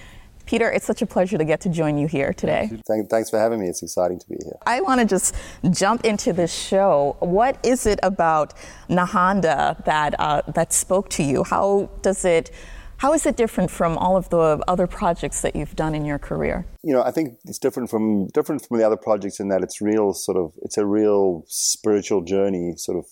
Peter, 0.50 0.68
it's 0.68 0.84
such 0.84 1.00
a 1.00 1.06
pleasure 1.06 1.38
to 1.38 1.44
get 1.44 1.60
to 1.60 1.68
join 1.68 1.96
you 1.96 2.08
here 2.08 2.32
today. 2.32 2.68
Thanks 3.08 3.30
for 3.30 3.38
having 3.38 3.60
me. 3.60 3.68
It's 3.68 3.84
exciting 3.84 4.18
to 4.18 4.28
be 4.28 4.34
here. 4.42 4.58
I 4.66 4.80
want 4.80 5.00
to 5.00 5.06
just 5.06 5.36
jump 5.70 6.04
into 6.04 6.32
this 6.32 6.52
show. 6.52 7.16
What 7.20 7.64
is 7.64 7.86
it 7.86 8.00
about 8.02 8.54
Nehanda 8.88 9.84
that 9.84 10.18
uh, 10.18 10.42
that 10.52 10.72
spoke 10.72 11.08
to 11.10 11.22
you? 11.22 11.44
How 11.44 11.88
does 12.02 12.24
it? 12.24 12.50
How 12.96 13.12
is 13.12 13.26
it 13.26 13.36
different 13.36 13.70
from 13.70 13.96
all 13.96 14.16
of 14.16 14.28
the 14.30 14.60
other 14.66 14.88
projects 14.88 15.40
that 15.42 15.54
you've 15.54 15.76
done 15.76 15.94
in 15.94 16.04
your 16.04 16.18
career? 16.18 16.66
You 16.82 16.94
know, 16.94 17.02
I 17.04 17.12
think 17.12 17.38
it's 17.44 17.60
different 17.60 17.88
from 17.88 18.26
different 18.34 18.66
from 18.66 18.78
the 18.78 18.84
other 18.84 18.96
projects 18.96 19.38
in 19.38 19.46
that 19.50 19.62
it's 19.62 19.80
real 19.80 20.12
sort 20.12 20.36
of 20.36 20.52
it's 20.62 20.76
a 20.76 20.84
real 20.84 21.44
spiritual 21.46 22.22
journey, 22.22 22.74
sort 22.76 22.98
of 22.98 23.06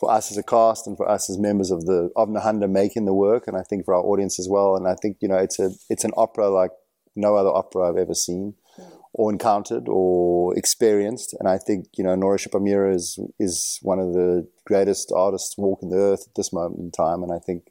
for 0.00 0.10
us 0.10 0.30
as 0.30 0.36
a 0.36 0.42
cast 0.42 0.86
and 0.86 0.96
for 0.96 1.08
us 1.08 1.30
as 1.30 1.38
members 1.38 1.70
of 1.70 1.86
the 1.86 2.10
of 2.16 2.28
Nehanda 2.28 2.68
making 2.68 3.04
the 3.04 3.14
work, 3.14 3.44
and 3.46 3.56
I 3.56 3.62
think 3.62 3.84
for 3.84 3.94
our 3.94 4.02
audience 4.02 4.38
as 4.38 4.48
well. 4.50 4.76
And 4.76 4.88
I 4.88 4.94
think 4.94 5.18
you 5.20 5.28
know 5.28 5.36
it's 5.36 5.58
a 5.58 5.70
it's 5.88 6.04
an 6.04 6.12
opera 6.16 6.48
like 6.48 6.70
no 7.16 7.36
other 7.36 7.50
opera 7.50 7.88
I've 7.88 7.96
ever 7.96 8.14
seen 8.14 8.54
hmm. 8.76 8.82
or 9.12 9.30
encountered 9.30 9.88
or 9.88 10.56
experienced. 10.56 11.34
And 11.38 11.48
I 11.48 11.58
think 11.58 11.86
you 11.96 12.04
know 12.04 12.14
Nora 12.14 12.38
Chipaumire 12.38 12.92
is 12.92 13.18
is 13.38 13.78
one 13.82 13.98
of 13.98 14.12
the 14.12 14.48
greatest 14.66 15.12
artists 15.14 15.56
walking 15.56 15.90
the 15.90 15.98
earth 15.98 16.26
at 16.28 16.34
this 16.34 16.52
moment 16.52 16.80
in 16.80 16.90
time, 16.90 17.22
and 17.22 17.32
I 17.32 17.38
think 17.38 17.64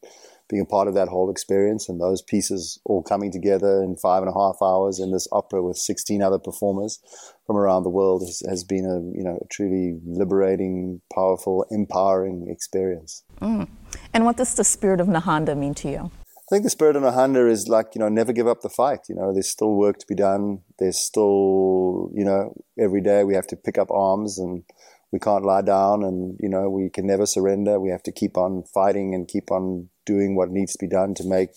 being 0.49 0.61
a 0.61 0.65
part 0.65 0.87
of 0.87 0.93
that 0.93 1.07
whole 1.07 1.29
experience 1.31 1.89
and 1.89 1.99
those 1.99 2.21
pieces 2.21 2.79
all 2.85 3.01
coming 3.01 3.31
together 3.31 3.81
in 3.81 3.95
five 3.95 4.21
and 4.23 4.29
a 4.29 4.37
half 4.37 4.57
hours 4.61 4.99
in 4.99 5.11
this 5.11 5.27
opera 5.31 5.63
with 5.63 5.77
16 5.77 6.21
other 6.21 6.39
performers 6.39 6.99
from 7.47 7.57
around 7.57 7.83
the 7.83 7.89
world 7.89 8.21
has, 8.21 8.41
has 8.47 8.63
been 8.63 8.85
a 8.85 9.17
you 9.17 9.23
know 9.23 9.37
a 9.41 9.47
truly 9.51 9.99
liberating, 10.05 11.01
powerful, 11.13 11.65
empowering 11.71 12.47
experience. 12.49 13.23
Mm. 13.41 13.67
And 14.13 14.25
what 14.25 14.37
does 14.37 14.55
the 14.55 14.63
spirit 14.63 14.99
of 14.99 15.07
Nehanda 15.07 15.57
mean 15.57 15.73
to 15.75 15.89
you? 15.89 16.11
I 16.37 16.47
think 16.49 16.63
the 16.63 16.69
spirit 16.69 16.95
of 16.95 17.03
Nehanda 17.03 17.49
is 17.49 17.67
like, 17.67 17.95
you 17.95 17.99
know, 17.99 18.09
never 18.09 18.33
give 18.33 18.47
up 18.47 18.61
the 18.61 18.69
fight. 18.69 18.99
You 19.07 19.15
know, 19.15 19.33
there's 19.33 19.49
still 19.49 19.73
work 19.73 19.97
to 19.99 20.05
be 20.07 20.15
done. 20.15 20.59
There's 20.77 20.99
still, 20.99 22.11
you 22.13 22.25
know, 22.25 22.53
every 22.77 23.01
day 23.01 23.23
we 23.23 23.33
have 23.33 23.47
to 23.47 23.55
pick 23.55 23.77
up 23.77 23.89
arms 23.89 24.37
and 24.37 24.63
we 25.11 25.19
can't 25.19 25.45
lie 25.45 25.61
down 25.61 26.03
and, 26.03 26.37
you 26.41 26.49
know, 26.49 26.69
we 26.69 26.89
can 26.89 27.07
never 27.07 27.25
surrender. 27.25 27.79
We 27.79 27.91
have 27.91 28.03
to 28.03 28.11
keep 28.11 28.37
on 28.37 28.63
fighting 28.73 29.15
and 29.15 29.27
keep 29.27 29.51
on 29.51 29.89
doing 30.05 30.35
what 30.35 30.49
needs 30.49 30.73
to 30.73 30.79
be 30.79 30.87
done 30.87 31.13
to 31.15 31.23
make 31.23 31.49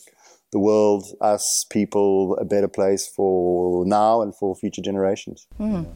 the 0.52 0.58
world, 0.58 1.04
us 1.20 1.66
people, 1.70 2.36
a 2.40 2.44
better 2.44 2.68
place 2.68 3.06
for 3.06 3.84
now 3.84 4.22
and 4.22 4.34
for 4.34 4.54
future 4.54 4.82
generations. 4.82 5.46
Mm. 5.58 5.86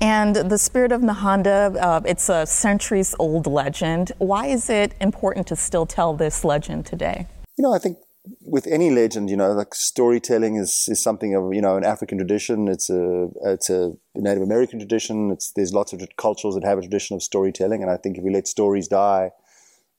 And 0.00 0.36
the 0.36 0.58
spirit 0.58 0.92
of 0.92 1.00
Nehanda, 1.00 1.76
uh, 1.76 2.00
it's 2.04 2.28
a 2.28 2.46
centuries 2.46 3.14
old 3.18 3.46
legend. 3.46 4.12
Why 4.18 4.46
is 4.46 4.70
it 4.70 4.94
important 5.00 5.46
to 5.48 5.56
still 5.56 5.86
tell 5.86 6.14
this 6.14 6.44
legend 6.44 6.86
today? 6.86 7.26
You 7.56 7.62
know, 7.62 7.74
I 7.74 7.78
think 7.78 7.98
with 8.42 8.66
any 8.66 8.90
legend, 8.90 9.28
you 9.30 9.36
know, 9.36 9.52
like 9.52 9.74
storytelling 9.74 10.56
is, 10.56 10.84
is 10.88 11.02
something 11.02 11.34
of, 11.34 11.52
you 11.52 11.60
know, 11.60 11.76
an 11.76 11.84
African 11.84 12.18
tradition. 12.18 12.68
It's 12.68 12.88
a, 12.90 13.28
it's 13.44 13.70
a 13.70 13.92
Native 14.14 14.42
American 14.42 14.78
tradition. 14.78 15.30
It's, 15.32 15.52
there's 15.52 15.72
lots 15.72 15.92
of 15.92 16.00
cultures 16.16 16.54
that 16.54 16.64
have 16.64 16.78
a 16.78 16.82
tradition 16.82 17.16
of 17.16 17.22
storytelling. 17.22 17.82
And 17.82 17.90
I 17.90 17.96
think 17.96 18.18
if 18.18 18.24
we 18.24 18.30
let 18.32 18.46
stories 18.46 18.86
die, 18.86 19.30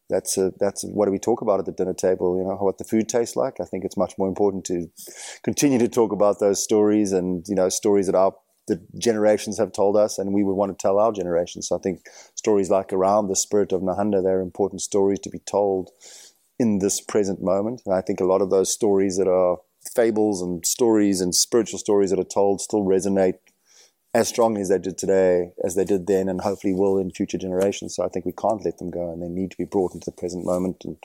that's 0.10 0.38
a, 0.38 0.52
that's 0.60 0.84
what 0.84 1.06
do 1.06 1.12
we 1.12 1.20
talk 1.20 1.42
about 1.42 1.60
at 1.60 1.66
the 1.66 1.72
dinner 1.72 1.94
table? 1.94 2.38
You 2.38 2.44
know 2.44 2.56
what 2.56 2.78
the 2.78 2.84
food 2.84 3.08
tastes 3.08 3.36
like. 3.36 3.60
I 3.62 3.66
think 3.66 3.86
it's 3.86 3.98
much 3.98 4.14
more 4.18 4.28
important 4.28 4.66
to 4.66 4.88
continue 5.44 5.80
to 5.80 5.88
talk 5.88 6.12
about 6.12 6.40
those 6.40 6.64
stories 6.64 7.12
and 7.12 7.46
you 7.48 7.56
know 7.56 7.70
stories 7.70 8.08
that 8.08 8.16
our 8.16 8.34
the 8.70 8.80
generations 8.98 9.58
have 9.58 9.74
told 9.74 9.98
us, 9.98 10.18
and 10.18 10.34
we 10.34 10.44
would 10.44 10.54
want 10.54 10.72
to 10.72 10.82
tell 10.82 11.00
our 11.00 11.12
generation. 11.12 11.62
So 11.62 11.76
I 11.76 11.80
think 11.80 12.02
stories 12.36 12.70
like 12.70 12.94
around 12.94 13.28
the 13.28 13.36
spirit 13.36 13.72
of 13.74 13.82
Nehanda, 13.82 14.24
they're 14.24 14.42
important 14.42 14.82
stories 14.82 15.20
to 15.22 15.30
be 15.30 15.40
told 15.40 15.90
in 16.60 16.80
this 16.80 17.02
present 17.02 17.42
moment. 17.42 17.82
And 17.86 17.96
I 17.96 18.02
think 18.02 18.20
a 18.20 18.26
lot 18.26 18.42
of 18.42 18.50
those 18.50 18.72
stories 18.72 19.18
that 19.18 19.28
are 19.28 19.58
fables 19.96 20.42
and 20.42 20.66
stories 20.66 21.20
and 21.20 21.34
spiritual 21.34 21.80
stories 21.80 22.12
that 22.12 22.20
are 22.20 22.24
told 22.24 22.62
still 22.62 22.84
resonate 22.84 23.36
as 24.14 24.28
strongly 24.28 24.62
as 24.62 24.70
they 24.70 24.80
did 24.80 24.98
today, 24.98 25.52
as 25.64 25.76
they 25.76 25.86
did 25.86 26.08
then, 26.08 26.30
and 26.30 26.42
hopefully 26.42 26.74
will 26.74 26.98
in 26.98 27.12
future 27.12 27.38
generations. 27.38 27.96
So 27.96 28.04
I 28.04 28.10
think 28.10 28.26
we 28.26 28.32
can't 28.32 28.66
let 28.66 28.78
them 28.78 28.90
go, 28.90 29.12
and 29.12 29.22
they 29.22 29.28
need 29.28 29.52
to 29.52 29.58
be 29.58 29.66
brought 29.66 29.94
into 29.94 30.06
the 30.06 30.18
present 30.18 30.46
moment 30.46 30.84
and 30.84 30.98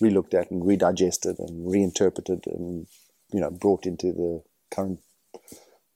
relooked 0.00 0.34
at 0.34 0.50
and 0.50 0.62
redigested 0.62 1.38
and 1.38 1.70
reinterpreted 1.70 2.46
and 2.46 2.86
you 3.32 3.40
know 3.40 3.50
brought 3.50 3.86
into 3.86 4.12
the 4.12 4.42
current 4.70 5.00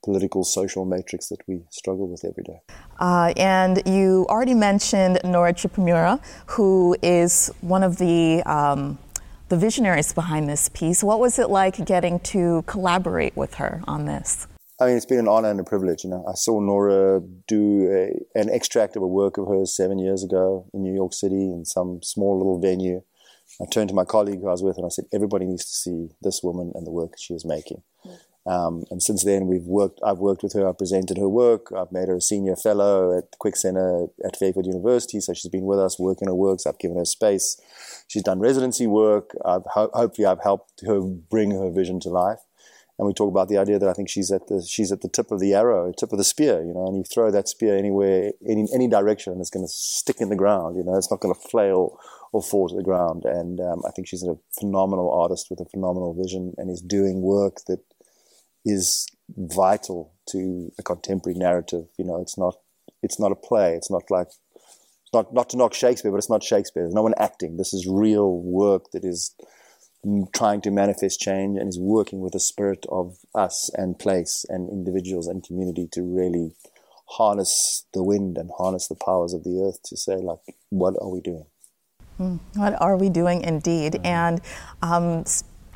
political, 0.03 0.43
social 0.43 0.85
matrix 0.85 1.27
that 1.29 1.39
we 1.47 1.63
struggle 1.69 2.07
with 2.07 2.23
every 2.23 2.43
day. 2.43 2.61
Uh, 2.99 3.33
and 3.35 3.81
you 3.85 4.25
already 4.29 4.53
mentioned 4.53 5.19
Nora 5.23 5.53
Chipaumire, 5.53 6.21
who 6.47 6.95
is 7.01 7.51
one 7.61 7.83
of 7.83 7.97
the 7.97 8.41
um, 8.43 8.97
the 9.49 9.57
visionaries 9.57 10.13
behind 10.13 10.49
this 10.49 10.69
piece. 10.69 11.03
What 11.03 11.19
was 11.19 11.39
it 11.39 11.49
like 11.49 11.85
getting 11.85 12.19
to 12.31 12.63
collaborate 12.67 13.35
with 13.35 13.55
her 13.55 13.81
on 13.87 14.05
this? 14.05 14.47
I 14.79 14.85
mean, 14.85 14.95
it's 14.95 15.07
been 15.07 15.19
an 15.19 15.27
honor 15.27 15.49
and 15.49 15.59
a 15.59 15.63
privilege. 15.63 16.03
You 16.03 16.11
know, 16.11 16.23
I 16.29 16.35
saw 16.35 16.59
Nora 16.59 17.21
do 17.47 17.89
a, 17.91 18.39
an 18.39 18.49
extract 18.49 18.95
of 18.95 19.01
a 19.01 19.07
work 19.07 19.37
of 19.37 19.47
hers 19.47 19.75
seven 19.75 19.97
years 19.97 20.23
ago 20.23 20.67
in 20.71 20.83
New 20.83 20.93
York 20.93 21.13
City 21.13 21.51
in 21.51 21.65
some 21.65 22.01
small 22.03 22.37
little 22.37 22.59
venue. 22.59 23.01
I 23.59 23.65
turned 23.71 23.89
to 23.89 23.95
my 23.95 24.05
colleague 24.05 24.41
who 24.41 24.47
I 24.47 24.51
was 24.51 24.61
with 24.61 24.77
and 24.77 24.85
I 24.85 24.89
said, 24.89 25.05
everybody 25.11 25.45
needs 25.45 25.65
to 25.65 25.71
see 25.71 26.09
this 26.21 26.41
woman 26.43 26.73
and 26.75 26.85
the 26.85 26.91
work 26.91 27.13
she 27.17 27.33
is 27.33 27.43
making. 27.43 27.81
Um, 28.45 28.83
and 28.91 29.01
since 29.01 29.25
then, 29.25 29.47
we've 29.47 29.65
worked. 29.65 29.99
I've 30.05 30.19
worked 30.19 30.41
with 30.41 30.53
her. 30.53 30.69
I've 30.69 30.77
presented 30.77 31.17
her 31.17 31.27
work. 31.27 31.67
I've 31.75 31.91
made 31.91 32.07
her 32.07 32.15
a 32.15 32.21
senior 32.21 32.55
fellow 32.55 33.17
at 33.17 33.37
Quick 33.39 33.57
Center 33.57 34.07
at 34.23 34.37
Fairfield 34.37 34.67
University. 34.67 35.19
So 35.19 35.33
she's 35.33 35.51
been 35.51 35.65
with 35.65 35.79
us 35.79 35.99
working 35.99 36.29
her 36.29 36.35
works. 36.35 36.65
I've 36.65 36.79
given 36.79 36.97
her 36.97 37.03
space. 37.03 37.59
She's 38.07 38.23
done 38.23 38.39
residency 38.39 38.87
work. 38.87 39.31
I've 39.43 39.65
ho- 39.73 39.91
hopefully 39.93 40.27
I've 40.27 40.43
helped 40.43 40.81
her 40.85 41.01
bring 41.01 41.51
her 41.51 41.69
vision 41.71 41.99
to 42.01 42.09
life. 42.09 42.39
And 42.97 43.05
we 43.05 43.13
talk 43.13 43.29
about 43.29 43.47
the 43.47 43.59
idea 43.59 43.77
that 43.77 43.89
I 43.89 43.93
think 43.93 44.09
she's 44.09 44.31
at 44.31 44.47
the 44.47 44.65
she's 44.67 44.91
at 44.91 45.01
the 45.01 45.09
tip 45.09 45.31
of 45.31 45.39
the 45.39 45.53
arrow, 45.53 45.91
tip 45.91 46.11
of 46.11 46.17
the 46.17 46.23
spear. 46.23 46.63
You 46.63 46.73
know, 46.73 46.87
and 46.87 46.97
you 46.97 47.03
throw 47.03 47.29
that 47.29 47.47
spear 47.47 47.77
anywhere, 47.77 48.31
any 48.47 48.67
any 48.73 48.87
direction, 48.87 49.33
and 49.33 49.41
it's 49.41 49.51
going 49.51 49.65
to 49.65 49.71
stick 49.71 50.19
in 50.19 50.29
the 50.29 50.35
ground. 50.35 50.77
You 50.77 50.83
know, 50.83 50.97
it's 50.97 51.11
not 51.11 51.19
going 51.19 51.33
to 51.33 51.39
flail 51.39 51.99
or 52.33 52.41
fall 52.41 52.67
to 52.69 52.75
the 52.75 52.83
ground. 52.83 53.23
And 53.23 53.59
um, 53.59 53.83
I 53.87 53.91
think 53.91 54.07
she's 54.07 54.23
a 54.23 54.37
phenomenal 54.59 55.11
artist 55.11 55.47
with 55.49 55.59
a 55.59 55.65
phenomenal 55.65 56.15
vision, 56.15 56.53
and 56.57 56.71
is 56.71 56.81
doing 56.81 57.21
work 57.21 57.57
that 57.67 57.81
is 58.65 59.07
vital 59.37 60.13
to 60.29 60.71
a 60.79 60.83
contemporary 60.83 61.37
narrative. 61.37 61.85
You 61.99 62.05
know, 62.05 62.19
it's 62.19 62.37
not 62.37 62.55
it's 63.03 63.19
not 63.19 63.31
a 63.31 63.35
play. 63.35 63.75
It's 63.75 63.91
not 63.91 64.09
like 64.09 64.29
not 65.13 65.33
not 65.33 65.49
to 65.49 65.57
knock 65.57 65.73
Shakespeare, 65.73 66.11
but 66.11 66.17
it's 66.17 66.29
not 66.29 66.43
Shakespeare. 66.43 66.83
There's 66.83 66.95
no 66.95 67.03
one 67.03 67.13
acting. 67.17 67.57
This 67.57 67.73
is 67.73 67.87
real 67.87 68.39
work 68.41 68.91
that 68.91 69.05
is 69.05 69.35
trying 70.33 70.61
to 70.61 70.71
manifest 70.71 71.19
change 71.19 71.57
and 71.57 71.67
is 71.67 71.79
working 71.79 72.19
with 72.21 72.33
the 72.33 72.39
spirit 72.39 72.85
of 72.89 73.17
us 73.35 73.69
and 73.73 73.97
place 73.99 74.45
and 74.49 74.69
individuals 74.69 75.27
and 75.27 75.43
community 75.43 75.87
to 75.91 76.01
really 76.01 76.55
harness 77.17 77.85
the 77.93 78.03
wind 78.03 78.37
and 78.37 78.51
harness 78.57 78.87
the 78.87 78.95
powers 78.95 79.33
of 79.33 79.43
the 79.43 79.63
earth 79.65 79.81
to 79.83 79.95
say 79.95 80.15
like 80.15 80.39
what 80.69 80.95
are 81.01 81.09
we 81.09 81.21
doing? 81.21 81.45
Mm, 82.19 82.39
what 82.55 82.81
are 82.81 82.97
we 82.97 83.09
doing 83.09 83.41
indeed? 83.41 83.93
Mm-hmm. 83.93 84.05
and 84.05 84.41
um, 84.81 85.23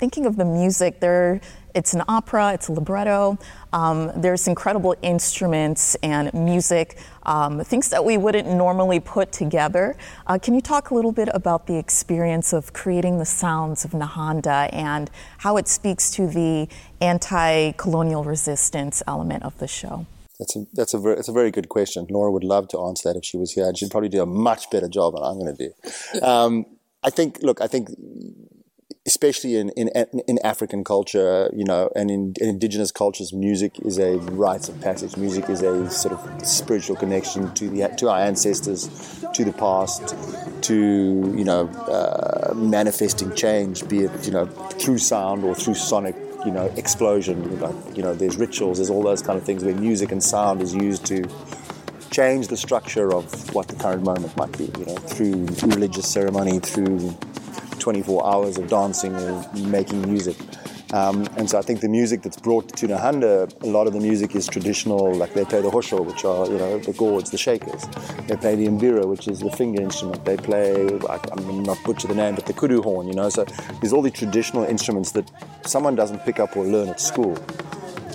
thinking 0.01 0.25
of 0.25 0.35
the 0.35 0.45
music 0.45 0.99
there 0.99 1.39
it's 1.73 1.93
an 1.93 2.03
opera, 2.09 2.53
it's 2.53 2.67
a 2.67 2.73
libretto. 2.73 3.37
Um, 3.71 4.11
there's 4.15 4.47
incredible 4.47 4.93
instruments 5.01 5.95
and 6.03 6.33
music, 6.33 6.97
um, 7.23 7.63
things 7.63 7.87
that 7.89 8.03
we 8.03 8.17
wouldn't 8.17 8.49
normally 8.49 8.99
put 8.99 9.31
together. 9.31 9.95
Uh, 10.27 10.37
can 10.37 10.53
you 10.53 10.59
talk 10.59 10.89
a 10.89 10.95
little 10.95 11.13
bit 11.13 11.29
about 11.33 11.67
the 11.67 11.77
experience 11.77 12.51
of 12.51 12.73
creating 12.73 13.19
the 13.19 13.25
sounds 13.25 13.85
of 13.85 13.91
Nehanda 13.91 14.69
and 14.73 15.09
how 15.37 15.55
it 15.55 15.69
speaks 15.69 16.11
to 16.11 16.27
the 16.27 16.67
anti 16.99 17.71
colonial 17.73 18.25
resistance 18.25 19.01
element 19.07 19.43
of 19.43 19.57
the 19.59 19.67
show? 19.67 20.05
That's 20.39 20.55
a 20.57 20.65
that's 20.73 20.93
a 20.93 20.99
very, 20.99 21.15
that's 21.15 21.29
a 21.29 21.33
very 21.33 21.51
good 21.51 21.69
question. 21.69 22.05
Nora 22.09 22.31
would 22.31 22.43
love 22.43 22.67
to 22.69 22.79
answer 22.81 23.07
that 23.09 23.17
if 23.17 23.23
she 23.23 23.37
was 23.37 23.53
here, 23.53 23.67
and 23.67 23.77
she'd 23.77 23.91
probably 23.91 24.09
do 24.09 24.21
a 24.21 24.25
much 24.25 24.69
better 24.71 24.89
job 24.89 25.13
than 25.13 25.23
I'm 25.23 25.39
going 25.39 25.55
to 25.55 25.67
do. 25.67 26.21
Um, 26.21 26.65
I 27.03 27.11
think, 27.11 27.39
look, 27.41 27.61
I 27.61 27.67
think 27.67 27.89
especially 29.07 29.55
in, 29.55 29.69
in, 29.69 29.89
in 30.27 30.37
African 30.43 30.83
culture, 30.83 31.49
you 31.55 31.65
know, 31.65 31.89
and 31.95 32.11
in, 32.11 32.33
in, 32.39 32.49
indigenous 32.49 32.91
cultures, 32.91 33.33
music 33.33 33.79
is 33.79 33.97
a 33.97 34.17
rites 34.17 34.69
of 34.69 34.79
passage. 34.79 35.17
Music 35.17 35.49
is 35.49 35.63
a 35.63 35.89
sort 35.89 36.13
of 36.13 36.45
spiritual 36.45 36.95
connection 36.95 37.51
to 37.55 37.67
the 37.69 37.87
to 37.97 38.09
our 38.09 38.19
ancestors, 38.19 38.87
to 39.33 39.43
the 39.43 39.53
past, 39.53 40.15
to 40.63 40.75
you 41.35 41.43
know, 41.43 41.67
uh, 41.67 42.53
manifesting 42.53 43.33
change, 43.35 43.87
be 43.87 44.01
it 44.01 44.25
you 44.25 44.31
know 44.31 44.45
through 44.45 44.99
sound 44.99 45.43
or 45.43 45.55
through 45.55 45.75
sonic. 45.75 46.15
You 46.43 46.49
know, 46.49 46.73
explosion. 46.75 47.39
You 47.93 48.01
know, 48.01 48.15
there's 48.15 48.35
rituals. 48.35 48.79
There's 48.79 48.89
all 48.89 49.03
those 49.03 49.21
kind 49.21 49.37
of 49.37 49.45
things 49.45 49.63
where 49.63 49.75
music 49.75 50.11
and 50.11 50.23
sound 50.23 50.59
is 50.63 50.73
used 50.73 51.05
to 51.05 51.23
change 52.09 52.47
the 52.47 52.57
structure 52.57 53.13
of 53.13 53.53
what 53.53 53.67
the 53.67 53.75
current 53.75 54.03
moment 54.03 54.35
might 54.35 54.57
be. 54.57 54.63
You 54.79 54.85
know, 54.87 54.95
through 54.95 55.45
religious 55.67 56.07
ceremony, 56.11 56.57
through 56.57 57.15
24 57.82 58.26
hours 58.26 58.58
of 58.58 58.70
dancing 58.70 59.15
or 59.15 59.46
making 59.56 60.08
music. 60.08 60.38
Um, 60.94 61.26
and 61.38 61.50
so 61.50 61.58
I 61.58 61.62
think 61.62 61.80
the 61.80 61.88
music 61.88 62.22
that's 62.22 62.38
brought 62.38 62.67
to 62.78 62.88
Nehanda, 62.88 63.52
a 63.63 63.67
lot 63.67 63.88
of 63.88 63.94
the 63.94 64.00
music 64.00 64.36
is 64.36 64.46
traditional, 64.46 65.13
like 65.15 65.34
they 65.34 65.46
play 65.46 65.62
the 65.62 65.72
hosho, 65.72 66.06
which 66.06 66.26
are, 66.26 66.46
you 66.48 66.58
know, 66.58 66.80
the 66.80 66.94
gourds, 66.94 67.32
the 67.32 67.38
shakers. 67.38 67.86
They 68.28 68.36
play 68.36 68.56
the 68.56 68.67
mbira, 68.67 69.06
which 69.08 69.28
is 69.28 69.39
the 69.39 69.52
finger 69.52 69.82
instrument. 69.82 70.26
They 70.26 70.38
play, 70.38 71.00
I'm 71.10 71.63
not 71.63 71.78
butcher 71.86 72.08
the 72.08 72.15
name, 72.15 72.36
but 72.36 72.46
the 72.46 72.54
kudu 72.54 72.82
horn, 72.82 73.08
you 73.08 73.13
know. 73.13 73.30
So 73.30 73.46
there's 73.80 73.94
all 73.94 74.02
the 74.02 74.12
traditional 74.12 74.65
instruments 74.65 75.12
that 75.12 75.32
someone 75.65 75.96
doesn't 75.96 76.20
pick 76.26 76.39
up 76.39 76.58
or 76.58 76.65
learn 76.65 76.89
at 76.89 77.00
school. 77.00 77.36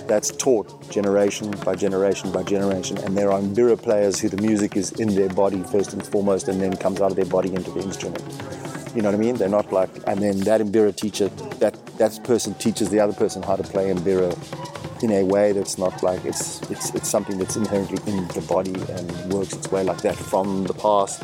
That's 0.07 0.31
taught 0.31 0.89
generation 0.89 1.51
by 1.65 1.75
generation 1.75 2.31
by 2.31 2.43
generation. 2.43 2.97
And 2.99 3.17
there 3.17 3.31
are 3.31 3.41
mbira 3.41 3.81
players 3.81 4.19
who 4.19 4.29
the 4.29 4.41
music 4.41 4.77
is 4.77 4.91
in 4.93 5.15
their 5.15 5.29
body 5.29 5.63
first 5.63 5.93
and 5.93 6.05
foremost 6.05 6.47
and 6.47 6.61
then 6.61 6.77
comes 6.77 7.01
out 7.01 7.09
of 7.09 7.17
their 7.17 7.25
body 7.25 7.53
into 7.53 7.71
the 7.71 7.81
instrument. 7.81 8.23
You 8.97 9.03
know 9.03 9.09
what 9.09 9.19
I 9.19 9.21
mean? 9.21 9.35
They're 9.35 9.47
not 9.47 9.71
like, 9.71 9.91
and 10.07 10.19
then 10.23 10.39
that 10.39 10.59
Mbira 10.59 10.95
teacher, 10.95 11.27
that 11.59 11.75
that 11.99 12.19
person 12.23 12.55
teaches 12.55 12.89
the 12.89 12.99
other 12.99 13.13
person 13.13 13.43
how 13.43 13.55
to 13.55 13.61
play 13.61 13.93
Mbira 13.93 14.33
in 15.03 15.11
a 15.11 15.23
way 15.23 15.51
that's 15.51 15.77
not 15.77 16.01
like 16.01 16.25
it's 16.25 16.63
it's 16.71 16.89
it's 16.95 17.07
something 17.07 17.37
that's 17.37 17.55
inherently 17.55 17.99
in 18.11 18.27
the 18.29 18.41
body 18.49 18.73
and 18.73 19.31
works 19.31 19.53
its 19.53 19.71
way 19.71 19.83
like 19.83 20.01
that 20.01 20.15
from 20.15 20.63
the 20.63 20.73
past 20.73 21.21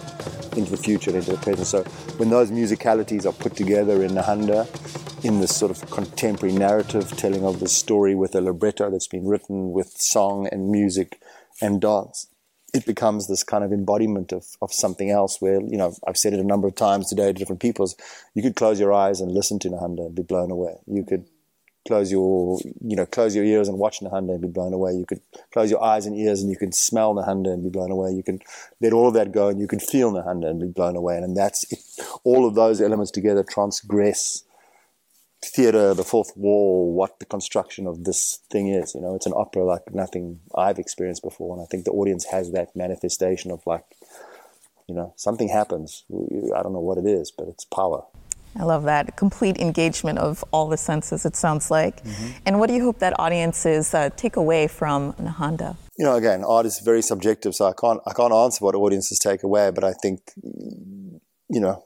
into 0.55 0.69
the 0.69 0.77
future 0.77 1.09
and 1.09 1.17
into 1.17 1.31
the 1.31 1.37
present. 1.37 1.65
So 1.65 1.81
when 2.17 2.29
those 2.29 2.51
musicalities 2.51 3.25
are 3.25 3.33
put 3.33 3.55
together 3.55 4.03
in 4.03 4.11
Nehanda, 4.11 4.67
in 5.25 5.39
this 5.39 5.55
sort 5.55 5.71
of 5.71 5.89
contemporary 5.89 6.55
narrative 6.55 7.17
telling 7.17 7.43
of 7.43 7.59
the 7.59 7.67
story 7.67 8.13
with 8.13 8.35
a 8.35 8.41
libretto 8.41 8.91
that's 8.91 9.07
been 9.07 9.25
written 9.25 9.71
with 9.71 9.97
song 9.97 10.47
and 10.51 10.69
music 10.69 11.19
and 11.59 11.81
dance, 11.81 12.27
it 12.73 12.85
becomes 12.85 13.27
this 13.27 13.43
kind 13.43 13.63
of 13.63 13.71
embodiment 13.71 14.31
of, 14.31 14.45
of 14.61 14.73
something 14.73 15.11
else 15.11 15.39
where, 15.39 15.61
you 15.61 15.77
know, 15.77 15.95
I've 16.07 16.17
said 16.17 16.33
it 16.33 16.39
a 16.39 16.43
number 16.43 16.67
of 16.67 16.75
times 16.75 17.07
today 17.07 17.27
to 17.27 17.33
different 17.33 17.61
peoples. 17.61 17.95
You 18.33 18.41
could 18.41 18.55
close 18.55 18.79
your 18.79 18.91
eyes 18.91 19.21
and 19.21 19.31
listen 19.31 19.59
to 19.59 19.69
Nehanda 19.69 20.07
and 20.07 20.15
be 20.15 20.23
blown 20.23 20.49
away. 20.49 20.73
You 20.87 21.03
could 21.03 21.25
close 21.87 22.11
your, 22.11 22.59
you 22.81 22.95
know, 22.95 23.05
close 23.05 23.35
your 23.35 23.45
ears 23.45 23.67
and 23.67 23.77
watch 23.77 23.99
Nehanda 23.99 24.31
and 24.31 24.41
be 24.41 24.47
blown 24.47 24.73
away. 24.73 24.93
You 24.93 25.05
could 25.05 25.21
close 25.51 25.69
your 25.69 25.83
eyes 25.83 26.07
and 26.07 26.17
ears 26.17 26.41
and 26.41 26.49
you 26.49 26.57
could 26.57 26.73
smell 26.73 27.13
Nehanda 27.13 27.53
and 27.53 27.63
be 27.63 27.69
blown 27.69 27.91
away. 27.91 28.11
You 28.11 28.23
could 28.23 28.41
let 28.81 28.93
all 28.93 29.07
of 29.07 29.13
that 29.13 29.31
go 29.31 29.49
and 29.49 29.59
you 29.59 29.67
could 29.67 29.81
feel 29.81 30.11
Nehanda 30.11 30.49
and 30.49 30.59
be 30.59 30.67
blown 30.67 30.95
away. 30.95 31.17
And 31.17 31.37
that's 31.37 31.71
it. 31.71 31.79
all 32.23 32.47
of 32.47 32.55
those 32.55 32.81
elements 32.81 33.11
together 33.11 33.43
transgress 33.43 34.43
theater, 35.53 35.93
the 35.93 36.03
fourth 36.03 36.35
wall, 36.35 36.93
what 36.93 37.19
the 37.19 37.25
construction 37.25 37.87
of 37.87 38.03
this 38.03 38.39
thing 38.49 38.67
is. 38.67 38.95
You 38.95 39.01
know, 39.01 39.15
it's 39.15 39.25
an 39.25 39.33
opera 39.35 39.63
like 39.63 39.93
nothing 39.93 40.39
I've 40.55 40.79
experienced 40.79 41.23
before, 41.23 41.55
and 41.55 41.63
I 41.63 41.67
think 41.69 41.85
the 41.85 41.91
audience 41.91 42.25
has 42.25 42.51
that 42.51 42.75
manifestation 42.75 43.51
of 43.51 43.61
like, 43.65 43.85
you 44.87 44.95
know, 44.95 45.13
something 45.15 45.49
happens. 45.49 46.03
I 46.11 46.61
don't 46.61 46.73
know 46.73 46.79
what 46.79 46.97
it 46.97 47.05
is, 47.05 47.31
but 47.31 47.47
it's 47.47 47.65
power. 47.65 48.03
I 48.55 48.63
love 48.63 48.83
that 48.83 49.15
complete 49.15 49.57
engagement 49.57 50.19
of 50.19 50.43
all 50.51 50.67
the 50.69 50.77
senses. 50.77 51.25
It 51.25 51.35
sounds 51.35 51.71
like. 51.71 52.03
Mm-hmm. 52.03 52.27
And 52.45 52.59
what 52.59 52.67
do 52.67 52.75
you 52.75 52.83
hope 52.83 52.99
that 52.99 53.19
audiences 53.19 53.93
uh, 53.93 54.09
take 54.15 54.35
away 54.35 54.67
from 54.67 55.13
Nehanda? 55.13 55.75
You 55.97 56.05
know, 56.05 56.15
again, 56.15 56.43
art 56.43 56.65
is 56.65 56.79
very 56.79 57.01
subjective, 57.01 57.55
so 57.55 57.65
I 57.65 57.73
can't 57.73 57.99
I 58.05 58.13
can't 58.13 58.33
answer 58.33 58.63
what 58.63 58.75
audiences 58.75 59.19
take 59.19 59.43
away. 59.43 59.71
But 59.71 59.83
I 59.83 59.93
think, 59.93 60.19
you 60.43 61.59
know, 61.59 61.83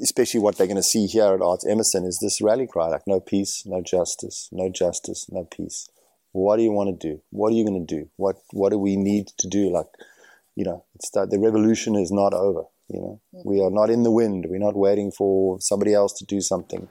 especially 0.00 0.40
what 0.40 0.56
they're 0.56 0.66
going 0.66 0.76
to 0.76 0.82
see 0.82 1.06
here 1.06 1.34
at 1.34 1.42
Arts 1.42 1.66
Emerson 1.66 2.04
is 2.04 2.18
this 2.18 2.40
rally 2.40 2.66
cry 2.66 2.88
like 2.88 3.06
no 3.06 3.20
peace, 3.20 3.64
no 3.66 3.82
justice, 3.82 4.48
no 4.52 4.70
justice, 4.70 5.26
no 5.30 5.44
peace. 5.44 5.88
What 6.32 6.56
do 6.56 6.62
you 6.62 6.72
want 6.72 6.98
to 6.98 7.08
do? 7.08 7.20
What 7.30 7.52
are 7.52 7.56
you 7.56 7.66
going 7.66 7.86
to 7.86 7.94
do? 7.94 8.08
What 8.16 8.36
what 8.52 8.70
do 8.70 8.78
we 8.78 8.96
need 8.96 9.28
to 9.38 9.48
do? 9.48 9.70
Like, 9.70 9.88
you 10.54 10.64
know, 10.64 10.84
it's 10.94 11.10
that 11.10 11.30
the 11.30 11.38
revolution 11.38 11.94
is 11.94 12.10
not 12.10 12.32
over. 12.32 12.64
You 12.88 13.00
know, 13.00 13.20
mm. 13.34 13.42
we 13.44 13.60
are 13.62 13.70
not 13.70 13.90
in 13.90 14.02
the 14.02 14.10
wind. 14.10 14.46
We're 14.48 14.58
not 14.58 14.76
waiting 14.76 15.12
for 15.12 15.60
somebody 15.60 15.94
else 15.94 16.12
to 16.14 16.24
do 16.24 16.40
something. 16.40 16.88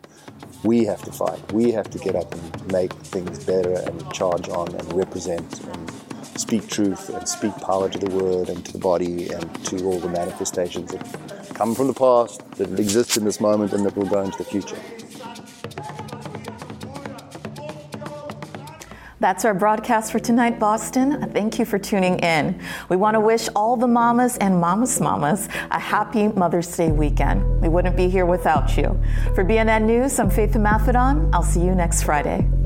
We 0.64 0.86
have 0.86 1.02
to 1.04 1.12
fight. 1.12 1.52
We 1.52 1.72
have 1.72 1.90
to 1.90 2.00
get 2.00 2.16
up 2.16 2.34
and 2.34 2.72
make 2.72 2.94
things 2.94 3.44
better 3.44 3.74
and 3.74 4.14
charge 4.14 4.48
on 4.50 4.74
and 4.76 4.94
represent 4.94 5.60
and 5.66 5.92
speak 6.40 6.68
truth 6.70 7.10
and 7.10 7.28
speak 7.28 7.56
power 7.58 7.90
to 7.90 8.00
the 8.00 8.10
word 8.16 8.50
and 8.50 8.64
to 8.66 8.74
the 8.74 8.80
body 8.80 9.32
and 9.32 9.66
to 9.66 9.84
all 9.86 10.00
the 10.00 10.10
manifestations 10.10 10.92
that 10.92 11.41
come 11.62 11.76
from 11.76 11.86
the 11.86 11.94
past, 11.94 12.42
that 12.58 12.80
exist 12.80 13.18
in 13.18 13.24
this 13.24 13.40
moment, 13.40 13.72
and 13.72 13.86
that 13.86 13.96
will 13.96 14.08
go 14.08 14.22
into 14.22 14.36
the 14.40 14.44
future. 14.44 14.80
That's 19.20 19.46
our 19.46 19.54
broadcast 19.54 20.12
for 20.12 20.18
tonight, 20.18 20.58
Boston. 20.58 21.32
Thank 21.32 21.60
you 21.60 21.66
for 21.66 21.78
tuning 21.78 22.18
in. 22.18 22.60
We 22.90 22.96
want 22.96 23.14
to 23.14 23.20
wish 23.20 23.48
all 23.56 23.78
the 23.78 23.86
mamas 23.86 24.40
and 24.40 24.60
mamas 24.60 25.00
mamas 25.00 25.50
a 25.70 25.78
happy 25.78 26.30
Mother's 26.30 26.76
Day 26.76 26.92
weekend. 26.92 27.62
We 27.62 27.70
wouldn't 27.70 27.96
be 27.96 28.10
here 28.10 28.26
without 28.26 28.76
you. 28.76 29.00
For 29.36 29.46
BNN 29.46 29.84
News, 29.84 30.18
I'm 30.18 30.32
Faith 30.32 30.54
Maffedon. 30.54 31.30
I'll 31.32 31.44
see 31.44 31.64
you 31.64 31.76
next 31.76 32.02
Friday. 32.02 32.61